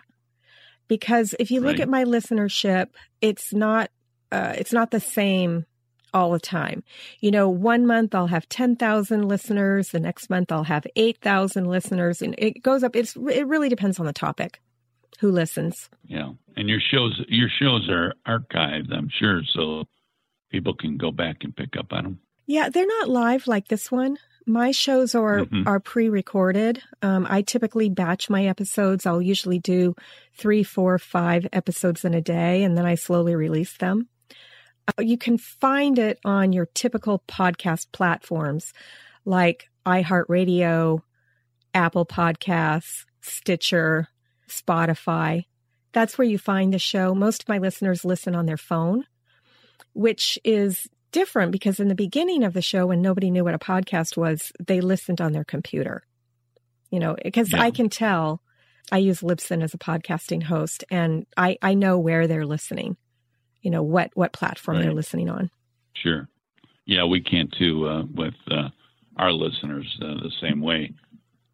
[0.88, 1.80] because if you look Right.
[1.82, 2.88] at my listenership,
[3.22, 3.90] it's not
[4.32, 5.66] uh, it's not the same
[6.14, 6.84] all the time.
[7.20, 11.18] You know, one month I'll have ten thousand listeners, the next month I'll have eight
[11.22, 12.96] thousand listeners, and it goes up.
[12.96, 14.62] It's it really depends on the topic,
[15.20, 15.90] who listens.
[16.06, 19.86] Yeah, and your shows your shows are archived, I'm sure, so
[20.56, 22.20] people can go back and pick up on them.
[22.48, 24.18] Yeah, they're not live like this one.
[24.48, 25.68] My shows are Mhm.
[25.68, 26.82] are pre-recorded.
[27.02, 29.06] Um, I typically batch my episodes.
[29.06, 29.96] I'll usually do
[30.34, 34.08] three, four, five episodes in a day, and then I slowly release them.
[34.88, 38.72] Uh, you can find it on your typical podcast platforms
[39.26, 41.02] like iHeartRadio,
[41.74, 44.08] Apple Podcasts, Stitcher,
[44.48, 45.46] Spotify.
[45.92, 47.14] That's where you find the show.
[47.16, 49.06] Most of my listeners listen on their phone,
[49.96, 53.60] which is different because in the beginning of the show, when nobody knew what a
[53.60, 56.04] podcast was, they listened on their computer.
[56.92, 57.62] You know, because Yeah.
[57.62, 58.42] I can tell
[58.92, 62.98] I use Libsyn as a podcasting host and I, I know where they're listening,
[63.62, 65.50] you know, what, what platform they're listening on.
[65.94, 66.28] Sure.
[66.86, 68.70] Yeah, we can too uh, with uh,
[69.18, 70.94] our listeners uh, the same way.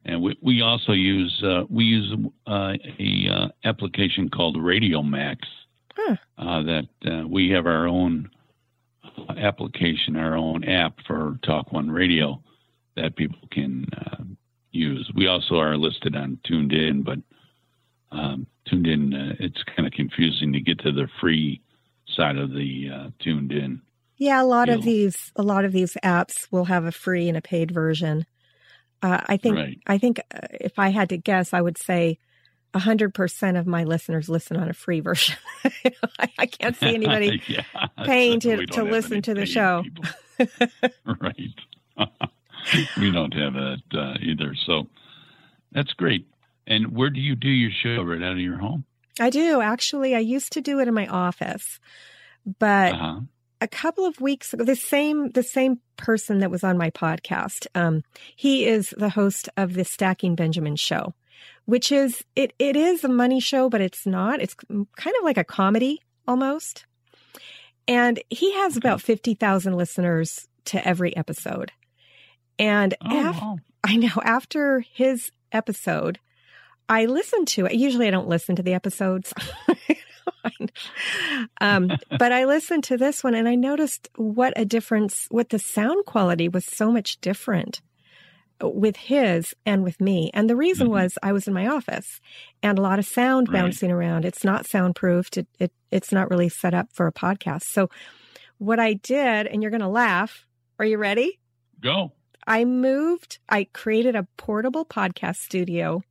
[0.03, 2.13] And we, we also use uh, we use
[2.47, 5.47] uh, a uh, application called Radio Max.
[5.95, 6.15] Huh.
[6.37, 8.29] Uh, that uh, we have our own
[9.37, 12.41] application, our own app for Talk One Radio
[12.95, 14.23] that people can uh,
[14.71, 15.09] use.
[15.15, 17.19] We also are listed on TuneIn, but
[18.11, 21.61] um, TuneIn uh, it's kind of confusing to get to the free
[22.07, 23.81] side of the uh, TuneIn.
[24.17, 27.37] Yeah, a lot of these a lot of these apps will have a free and
[27.37, 28.25] a paid version.
[29.01, 29.79] Uh, I think Right.
[29.87, 30.21] I think
[30.59, 32.19] if I had to guess, I would say
[32.75, 35.35] hundred percent of my listeners listen on a free version.
[36.19, 37.41] I, I can't see anybody.
[37.47, 37.63] yeah,
[38.05, 39.83] paying to- to listen to the show.
[41.05, 41.53] right.
[42.97, 44.55] we don't have that uh, either.
[44.65, 44.87] So
[45.71, 46.27] that's great.
[46.67, 48.03] And where do you do your show?
[48.03, 48.85] Right out of your home?
[49.19, 50.15] I do actually.
[50.15, 51.79] I used to do it in my office,
[52.59, 53.19] but Uh-huh.
[53.59, 57.67] a couple of weeks ago, the same the same person that was on my podcast,
[57.75, 58.03] um,
[58.35, 61.13] he is the host of the Stacking Benjamin show,
[61.65, 64.41] which is it it is a money show, but it's not.
[64.41, 66.85] It's kind of like a comedy almost.
[67.87, 71.71] And he has about 50,000 listeners to every episode.
[72.59, 73.57] And Oh, af- wow.
[73.83, 76.19] I know after his episode,
[76.87, 77.73] I listened to it.
[77.73, 79.33] Usually I don't listen to the episodes.
[81.61, 85.59] um, but I listened to this one and I noticed what a difference, what the
[85.59, 87.81] sound quality was so much different
[88.63, 90.29] with his and with me.
[90.33, 90.91] And the reason Mhm.
[90.91, 92.19] was I was in my office
[92.63, 93.61] and a lot of sound Right.
[93.61, 94.25] bouncing around.
[94.25, 95.37] It's not soundproofed.
[95.37, 97.63] It, it, it's not really set up for a podcast.
[97.63, 97.89] So
[98.57, 100.45] what I did, and you're going to laugh.
[100.79, 101.39] Are you ready?
[101.79, 102.11] Go.
[102.47, 106.01] I moved, I created a portable podcast studio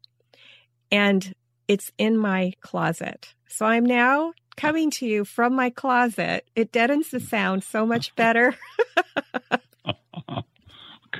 [0.92, 1.34] and
[1.68, 3.34] it's in my closet.
[3.48, 6.48] So I'm now coming to you from my closet.
[6.54, 8.54] It deadens the sound so much better.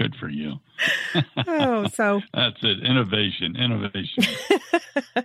[0.01, 0.55] Good for you.
[1.47, 2.83] oh, so That's it.
[2.83, 3.55] Innovation.
[3.57, 4.25] Innovation.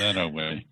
[0.00, 0.66] that away.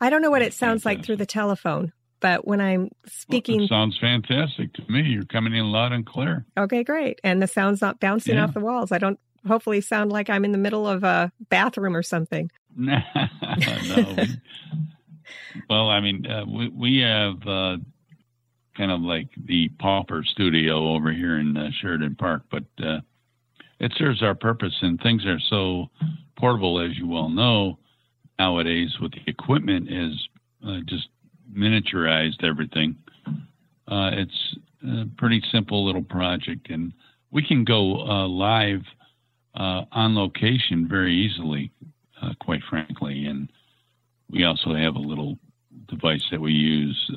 [0.00, 2.90] I don't know what it That's sounds like through the telephone, but when I'm Well,
[3.08, 5.02] speaking, it sounds fantastic to me.
[5.02, 6.46] You're coming in loud and clear.
[6.56, 7.20] okay, great.
[7.22, 8.44] And the sound's not bouncing Yeah.
[8.44, 8.90] off the walls.
[8.90, 12.50] I don't hopefully sound like I'm in the middle of a bathroom or something.
[12.76, 12.98] no.
[14.16, 14.40] we-
[15.68, 17.76] well, I mean, uh, we we have uh,
[18.78, 23.00] kind of like the pauper studio over here in uh, Sheridan Park, but uh,
[23.80, 25.86] it serves our purpose, and things are so
[26.38, 27.78] portable, as you well know
[28.38, 28.94] nowadays.
[29.00, 30.28] With the equipment is
[30.66, 31.08] uh, just
[31.52, 32.96] miniaturized everything.
[33.88, 34.56] Uh, it's
[34.86, 36.92] a pretty simple little project, and
[37.32, 38.82] we can go uh, live
[39.56, 41.72] uh, on location very easily,
[42.40, 43.26] quite frankly.
[43.26, 43.50] And
[44.30, 45.36] we also have a little
[45.88, 47.10] device that we use,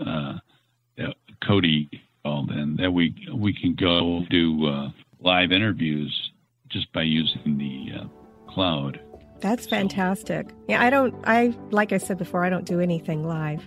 [1.45, 1.89] Cody
[2.23, 4.89] called, and that we we can go do uh,
[5.19, 6.31] live interviews
[6.69, 8.99] just by using the uh, cloud.
[9.39, 10.49] That's So- fantastic.
[10.67, 13.63] Yeah, I don't, I, like I said before, I don't do anything live.